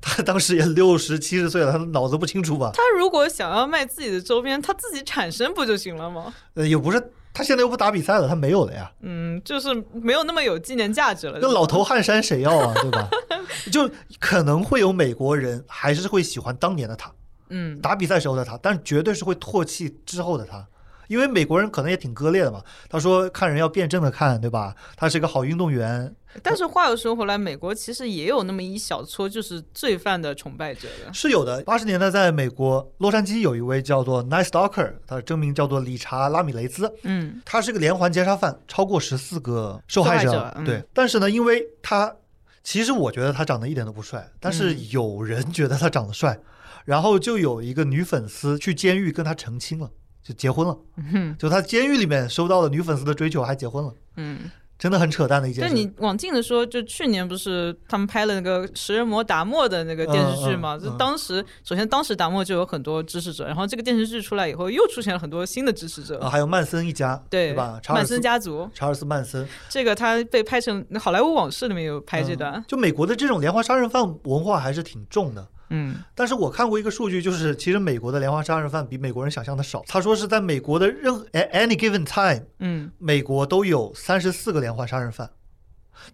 [0.00, 2.70] 他当时也六十七十岁了，他脑子不清楚吧？
[2.74, 6.32] 他如果想要卖自己的周边，他自己产生不就行了吗？
[6.54, 8.90] 呃，也不是，他现在又不打比赛了，他没有了呀。
[9.00, 11.38] 嗯，就是没有那么有纪念价值了。
[11.40, 12.74] 那老头汗衫谁要啊？
[12.80, 13.08] 对吧？
[13.72, 13.90] 就
[14.20, 17.12] 可能会有美国人还是会喜欢当年的他，
[17.48, 20.66] 嗯，打比赛时候的他，但绝对是会唾弃之后的他。
[21.08, 24.74] 因为美国人可能也挺割裂的嘛，他说看人要辩证的看，对吧？
[24.96, 31.12] 他是一个好运动员，但是话又说回来，美国其实也有那么一小撮就是罪犯的崇拜者的。
[31.12, 31.62] 是有的。
[31.62, 37.40] 八十年代在美国洛杉矶有一位叫做 Nice Docker，他的真名叫做理查拉米雷兹，嗯。
[37.44, 40.30] 他是个连环奸杀犯，超过十四个受害者。
[40.30, 40.64] 害者嗯。
[40.64, 42.14] 对，但是呢，因为他
[42.62, 44.90] 其实我觉得他长得一点都不帅，但是嗯。
[44.90, 46.38] 有人觉得他长得帅，
[46.84, 49.90] 然后就有一个女粉丝去监狱跟他澄清了，
[50.26, 50.76] 就结婚了。
[51.12, 55.70] 哼就他监狱里面收到了女粉丝的追求，还结婚了，嗯，真的很扯淡的一件事。
[55.70, 60.74] 就你往近的说，就去年不是他们拍了那个食人魔达莫的那个电视剧嘛？
[60.74, 66.18] 嗯嗯嗯就当时，首先当时达莫就有很多支持者，然后这个电视剧出来以后，又出现了很多新的支持者。
[66.20, 67.78] 啊，还有曼森一家，对吧？
[67.82, 72.64] 查尔斯曼森家族，查尔斯曼森这个他被拍成《好莱坞往事》里面有拍这段嗯。
[72.66, 75.46] 就美国的这种连环杀人犯文化还是挺重的。
[75.70, 79.82] 嗯但是我看过一个数据，就是其实美国的连环杀人犯比美国人想象的少。
[79.86, 85.28] 他说是在美国的任 at any given time，嗯，美国都有三十四个连环杀人犯，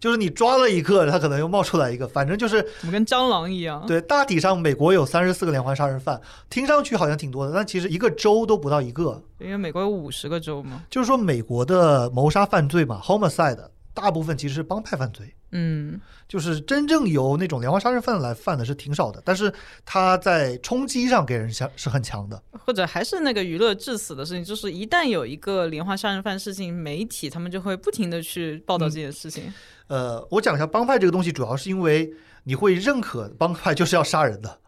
[0.00, 3.84] 就是你抓了一个，他可能又冒出来一个，反正就是怎么跟蟑螂一样？
[3.86, 9.22] 对，大体上美国有三十四个连环杀人犯，听上去好像挺多的，但其实一个州都不到一个。
[9.38, 10.82] 因为美国有五十个州嘛。
[10.88, 13.58] 就是说，美国的谋杀犯罪嘛，homicide，
[13.94, 15.34] 大部分其实是帮派犯罪。
[15.54, 19.52] 嗯就是真正由那种连环杀人犯来犯的是挺少的，但是
[19.84, 22.42] 他在冲击上给人强是很强的。
[22.64, 29.52] 或者还是那个娱乐致死的事情，就是一旦有一个连环杀人犯事情，媒体他们就会不停的去报道这件事情。
[29.88, 32.10] 呃，我讲一下帮派这个东西，主要是因为
[32.44, 34.58] 你会认可帮派就是要杀人的。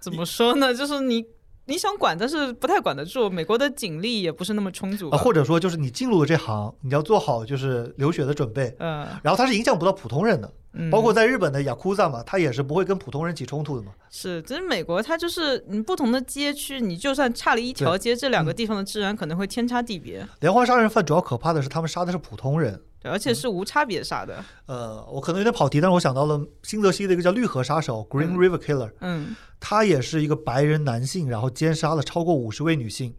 [0.00, 0.74] 怎么说呢？
[0.74, 1.24] 就是你
[1.66, 3.30] 你想管，但是不太管得住。
[3.30, 8.74] 美国的警力也不是那么充足啊，或者说就是你进入了这行，你要做好就是流血的准备。
[8.78, 13.92] 嗯，然后它是影响不到普通人的，嗯包括在日本的雅库萨嘛，他也是不会跟普通人起冲突的嘛。
[14.10, 22.80] 是，其实美国它就是你不同的街区，你就算差了一条街，这两个地方的治安可能会天差地别，连环杀人犯主要可怕的是他们杀的是普通人。
[23.04, 24.42] 对，而且是无差别杀的。
[24.64, 33.14] 呃，我可能有点跑题，但是我想到了新泽西的一个叫绿河杀手 （Green 嗯 River Killer），、嗯，他也是一个白人男性，然后奸杀了超过五十位女性。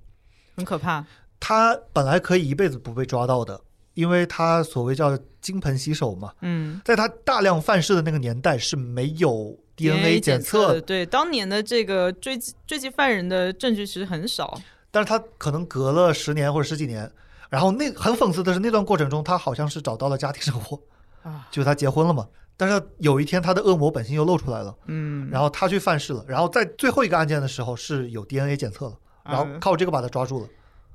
[0.56, 1.06] 很可怕。
[1.40, 3.62] 他本来可以一辈子不被抓到的，
[3.94, 14.60] 因为他所谓叫金盆洗手嘛，嗯在他大量犯事的那个年代是没有 DNA 检测的，对，当年的这个追击追击犯人的证据其实很少。
[14.90, 17.12] 但是他可能隔了十年或者十几年，
[17.50, 20.80] 然后那很讽刺的是那段过程中，他好像是找到了家庭生活，
[21.24, 22.28] 啊，就是他结婚了嘛。
[22.58, 30.48] 但是有一天他的恶魔本性又露出来了，嗯，然后他去犯事了，然后在最后一个案件的时候是有 DNA 检测了，然后嗯靠这个把他抓住了。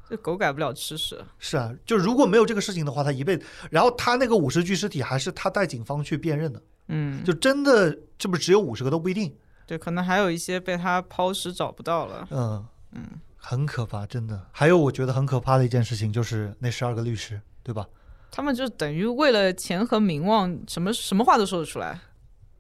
[0.09, 1.23] 这狗改不了吃屎。
[1.39, 9.33] 是啊，就如果没有这个事情的话，他一辈子，然后他那个五十具尸体还是他带警方去辨认的，嗯，就真的这不是只有五十个都不一定。
[9.67, 12.27] 对，可能还有一些被他抛尸找不到了。
[12.31, 13.03] 嗯嗯，
[13.41, 14.47] 很可怕，真的。
[14.53, 17.87] 还有我觉得很可怕的一件事情就是那十二个律师，对吧？
[18.31, 21.99] 他们就等于为了钱和名望，什么什么话都说得出来。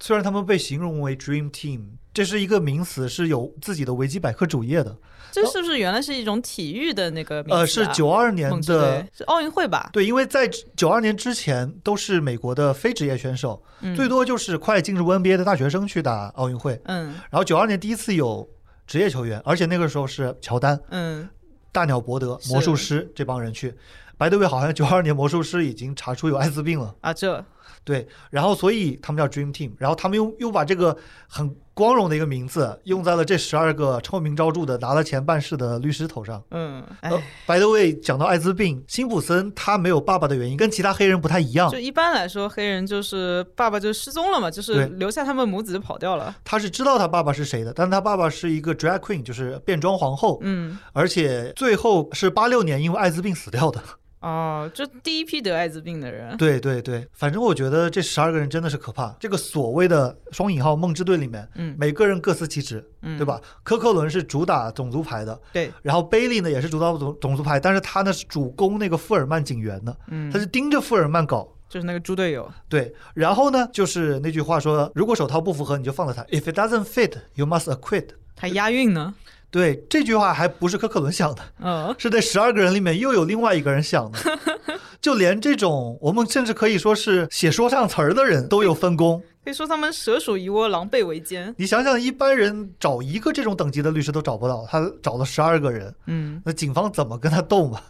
[0.00, 1.82] 虽然他们被形容为 Dream Team，
[2.14, 4.96] 这是一个名词，是有自己的维基百科主页的。
[5.30, 7.54] 这是不是原来是一种体育的那个名？
[7.54, 9.90] 呃，是九二年的，是奥运会吧？
[9.92, 16.80] 对，因为在九二年之前都是美国的非职业选手，嗯最多就是快进入 NBA 的大学生去打奥运会。
[16.86, 18.48] 嗯然后九二年第一次有
[18.90, 21.28] 职业球员，而且那个时候是乔丹、嗯，
[21.70, 23.72] 大鸟伯德、魔术师这帮人去。
[24.18, 27.44] 白德伟好像九二年魔术师已经查出有艾滋病了，啊，这
[27.84, 36.42] 对，然后所以他们叫 Dream Team，然后他们又又把这个很光荣的一个名字用在了这十二个臭名昭著的拿了钱办事的律师头上。
[36.50, 46.34] 嗯，哎呃，白德伟讲到艾滋病，辛普森他没有爸爸的原因跟其他黑人不太一样就，一般来说，黑人就是爸爸就失踪了嘛，就是留下他们母子就跑掉了。
[46.44, 53.80] 他是知道他爸爸是谁的，但他爸爸是一个 drag queen，就是变装皇后，嗯，而且最后是八六年因为艾滋病死掉的。
[54.20, 56.36] 哦，就第一批得艾滋病的人。
[56.36, 59.14] 对对对，反正我觉得这十二个人真的是可怕。
[59.18, 63.24] 这个所谓的双引号梦之队里面，嗯每个人各司其职，嗯，对？
[63.24, 63.40] 吧？
[63.62, 71.48] 科克伦是主打种族牌的，对，然后贝利呢也是主导种种族牌，但是他呢是主攻那个富尔曼警员的，嗯他，是盯着富尔曼搞。
[71.70, 72.50] 就是那个猪队友。
[72.68, 76.20] 对，然后呢，就是那句话说，如果手套不符合，你就放了他。
[76.24, 78.08] If it doesn't fit, you must acquit。
[78.36, 79.14] 还押韵呢。
[79.50, 84.18] 对，这句话还不是科克伦想的，嗯，是这十二个人里面又有另外一个人想的。
[85.00, 89.22] 就连这种我们甚至可以说是写说唱词儿的人都有分工。
[89.42, 91.54] 可以说他们蛇鼠一窝，狼狈为奸。
[91.56, 97.80] 你想想，一般人找一个这种等级的律师都找不到，他找了十二个人，嗯，那警方怎么跟他斗嘛？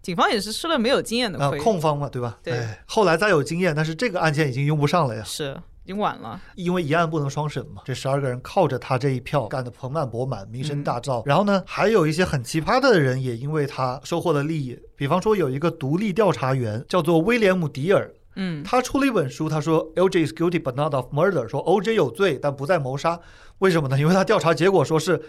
[0.00, 1.58] 警方也是吃了没有经验的啊，亏。
[1.58, 2.38] 控方嘛，对吧？
[2.42, 6.40] 对哎后来再有经验，但是这个案件已经用不上了呀，是已经晚了。
[6.54, 7.82] 因为一案不能双审嘛。
[7.84, 11.22] 这十二个人靠着他这一票干得盆满钵满，名声大嗯噪。
[11.26, 23.18] 然后呢，还有一些很奇葩的人也因为他收获了利益，比方说有一个独立调查员叫做威廉姆·迪尔，嗯，他出了一本书，他说 LJ is guilty but not of murder，说 OJ 有罪但不在谋杀。
[23.58, 23.98] 为什么呢？
[23.98, 25.22] 因为他调查结果说是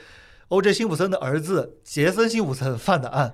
[0.49, 3.33] OJ 辛普森的儿子杰森辛普森犯的案。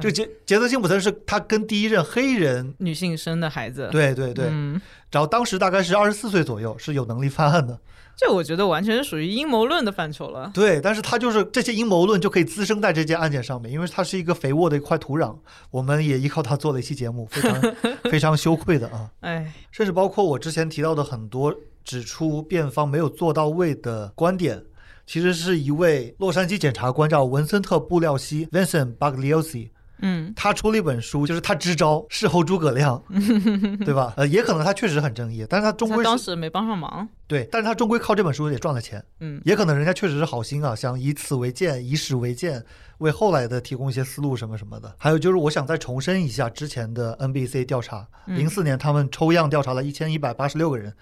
[0.00, 3.88] 这个杰杰德辛普森是他跟第一任黑人，女性生的孩子。
[3.92, 4.80] 对对对，嗯，
[5.10, 7.78] 然后当时大概是二十四岁左右，是有能力犯案的。
[8.16, 10.50] 这我觉得完全是属于阴谋论的范畴了。
[10.52, 15.34] 对，但是他就是这些阴谋论就可以滋生在这件案件上面，因为它是一个肥沃的一块土壤。
[15.70, 17.74] 我们也依靠他做了一期节目，非常
[18.10, 19.10] 非常羞愧的啊。
[19.20, 24.62] 哎，甚至包括我之前提到的很多指出辩方没有做到位的观点，
[25.06, 29.70] 其实是一位洛杉矶检察官叫文森特·布廖西 （Vincent Bugliosi），
[30.02, 33.02] 嗯，他出了一本书，就是他支招，事后诸葛亮，
[33.84, 34.14] 对吧？
[34.16, 37.08] 呃，也可能他确实很正义，但是他终归是当时没帮上忙。
[37.26, 42.62] 对，但是他终归靠这本书也赚了钱，嗯，也可能人家确实是好心啊，想以此为鉴，以史为鉴，
[42.98, 44.92] 为后来的提供一些思路什么什么的。
[44.98, 50.92] 还有就是，我想再重申一下之前的 NBC 调查，嗯零四年他们抽样调查了一千一百八十六个人，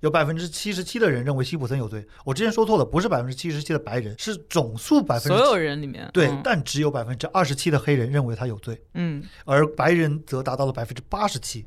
[0.00, 2.06] 有百分之七十七的人认为辛普森有罪。
[2.24, 11.66] 我之前说错了，不是百分之七十七的白人，是总数百分所有人里面，对，嗯但只有百分之二十七的黑人认为他有罪，嗯，而白人则达到了百分之八十七，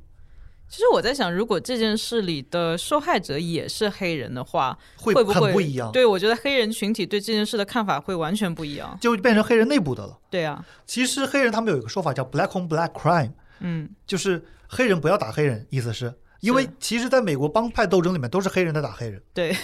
[0.68, 8.98] 其实我在想，如果这件事里的受害者也是黑人的话，会会不会很不一样，对我觉得黑人群体对这件事的看法会完全不一样。
[9.00, 10.18] 就变成黑人内部的了。
[10.32, 13.34] 对啊，其实黑人他们有一个说法叫 “black on black crime”。
[13.60, 16.12] 嗯，就是黑人不要打黑人，意思是
[16.44, 19.56] 因为其实在美国帮派斗争里面都是黑人在打黑人，对，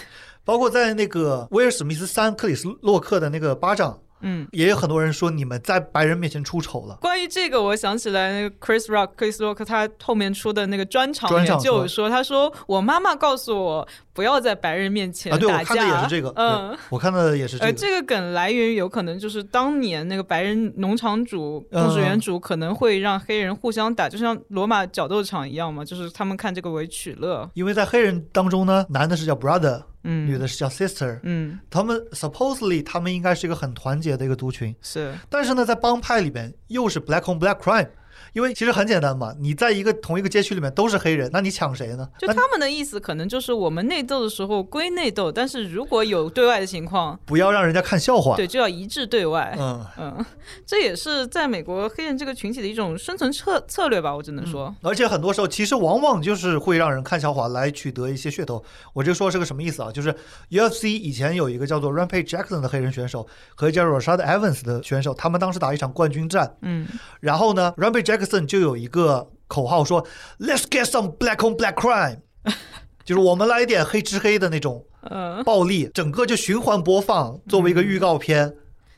[0.46, 4.48] 包括在那个威尔史密斯三克里斯洛克的那个巴掌，嗯。
[4.52, 6.98] 也有很多人说你们在白人面前出丑了。
[7.02, 16.04] 关于这个，我想起来那个 Chris Rock、Chris Rock 他后面出的那个专场就有说，他说我妈妈告诉我不要在白人面前啊，对我打看的也架。
[16.04, 17.90] 是这个，嗯，我看的也是呃，这个。
[17.90, 27.50] 这个梗来源于有可能就是当年那个白人农场主、嗯种植园主可能会让黑人互相打，就像罗马角斗场一样嘛，就是他们看这个为取乐。
[27.56, 31.60] 因为在黑人当中呢，男的是叫 brother，嗯，女的是叫 sister，嗯。
[31.70, 35.14] 他们 supposedly 他们应该是一个很团结的一个族群，是。
[35.30, 37.90] 但是呢，在帮派里边又是 black on black crime，
[38.34, 42.08] 因为其实很简单嘛，你在一个同一个街区里面都是黑人，那你抢谁呢？
[42.20, 48.36] 就他们的意思可能就是我们内斗的时候归内斗，但是如果有对外的情况，不要让人家看笑话。
[48.36, 49.56] 对，就要一致对外。
[49.60, 50.26] 嗯，嗯，
[50.66, 54.74] 这也是在美国黑人这个群体的一种生存策策略吧，我只能说。
[54.82, 58.64] 而且很多时候其实往往就是会让人看笑话来取得一些噱头。
[58.94, 59.92] 我这说是个什么意思啊？
[59.92, 60.14] 就是
[60.50, 66.88] UFC 以前有一个叫做 Rampage Jackson 的黑人选手和一个叫 Rashad Evans 的选手，他们当时打一场冠军战，嗯，
[67.20, 70.06] 然后呢，Rampage Jackson 就有一个口号说
[70.40, 72.20] “Let's get some black on black crime”，
[73.06, 78.56] 就是我们来一点黑吃黑的那种呃，暴力，整个就循环播放，作为一个预告片，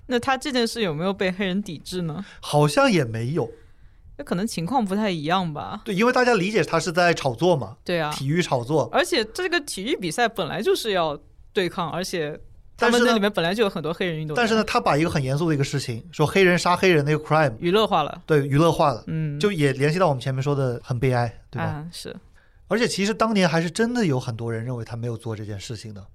[0.08, 2.26] 那他这件事有没有被黑人抵制呢？
[2.40, 3.50] 好像也没有。
[4.18, 5.82] 那可能情况不太一样吧。
[5.86, 8.90] 对，因为大家理解他是在炒作嘛，对啊，体育炒作。
[8.92, 11.18] 而且这个体育比赛本来就是要
[11.54, 12.40] 对抗，而且他
[12.82, 18.22] 但是那里面本来就有很多黑人运动员，但是呢，他把一个很严肃的一个事情，说黑人杀黑人那个 crime，娱乐化了。
[18.26, 21.66] 对娱乐化了，嗯，就也联系到我们前面说的很悲哀，对吧？
[21.66, 22.16] 啊，是
[22.68, 26.06] 而且其实当年还是真的有很多人认为他没有做这件事情的，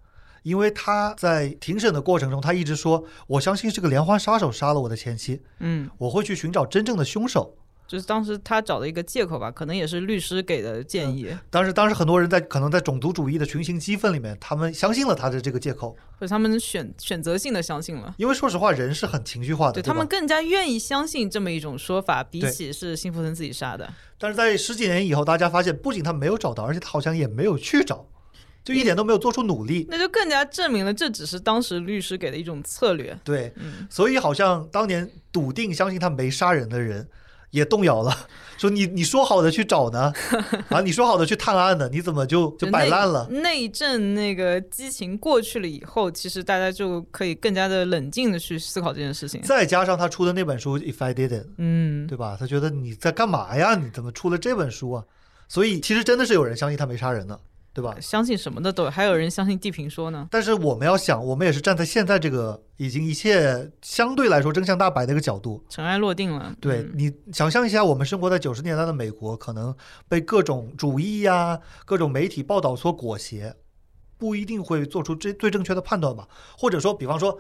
[0.43, 7.55] 因为他在庭审的过程中，他一直说：“我相信是个连环杀手杀了我的前妻，嗯，我会去寻找真正的凶手。
[7.87, 18.15] 就是当时他找的一个借口吧，可能也是律师给的建议，”当时，当时很多人在可能在种族主义的群情激愤里面，他们相信了他的这个借口，或者他们选选择性的相信了。
[18.19, 23.89] 因为说实话，人是很情绪化的，对对他们更加愿意相信这么一种说法，比起是辛普森自己杀的。
[24.19, 28.07] 但是在十几年以后，大家发现，不仅他没有找到，而且他好像也没有去找，
[28.65, 29.87] 就一点都没有做出努力。
[29.89, 33.17] 那就更加证明了这只是当时律师给的一种策略。
[33.23, 37.07] 对，嗯，所以好像当年笃定相信他没杀人的人，
[37.51, 38.15] 也动摇了，
[38.59, 40.13] 说你你说好的去找呢，
[40.69, 43.27] 啊，你说好的去探案呢，你怎么就就摆烂了？
[43.31, 49.41] 那那一阵那个激情过去了以后，其实大家就可以更加的冷静的去思考这件事情。
[49.43, 52.37] 再加上他出的那本书《If I Didn't》，嗯，对吧？
[52.39, 53.75] 他觉得你在干嘛呀？
[53.75, 55.05] 你怎么出了这本书啊？
[55.49, 57.39] 所以其实真的是有人相信他没杀人的，
[57.77, 57.95] 对吧？
[58.01, 60.27] 相信什么的都有，还有人相信地平说呢。
[60.31, 66.55] 但是我们要想，我们也是站在现在这个已经一切相对来说真相大白的一个角度，尘埃落定了。
[66.59, 69.77] 对嗯你想象一下，我们生活在九十年代的美国，可能
[70.09, 73.55] 被各种主义呀、各种媒体报道所裹挟，
[74.17, 76.27] 不一定会做出最最正确的判断吧？
[76.57, 77.39] 或者说，比方说，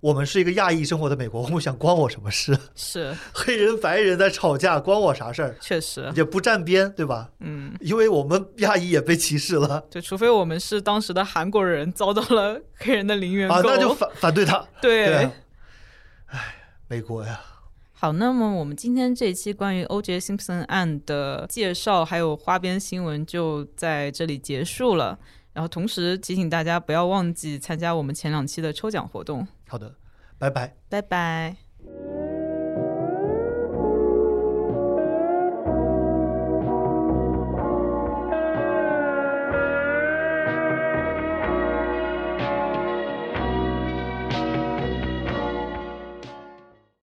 [0.00, 2.56] 我们是一个亚裔生活的美国，我想关我什么事？
[2.76, 5.56] 是， 黑人白人在吵架，关我啥事儿？
[5.60, 7.30] 确实，也不站边，对吧？
[7.40, 14.64] 嗯，因为我们亚裔也被歧视了对，除非我们是当时的韩国人遭到了 黑人的零元购，啊，那就反反对他。
[14.80, 15.06] 对。
[15.06, 15.32] 对啊，
[16.26, 16.54] 唉，
[16.86, 17.40] 美国呀，
[17.92, 20.20] 好，那么我们今天这一期关于 O.J.
[20.20, 25.18] Simpson 案的介绍，还有花边新闻就在这里结束了。
[25.58, 29.44] 然后同时提醒大家不要忘记参加我们前两期的抽奖活动。
[29.66, 29.92] 好的，
[30.38, 30.72] 拜拜。
[30.88, 32.27] 拜拜。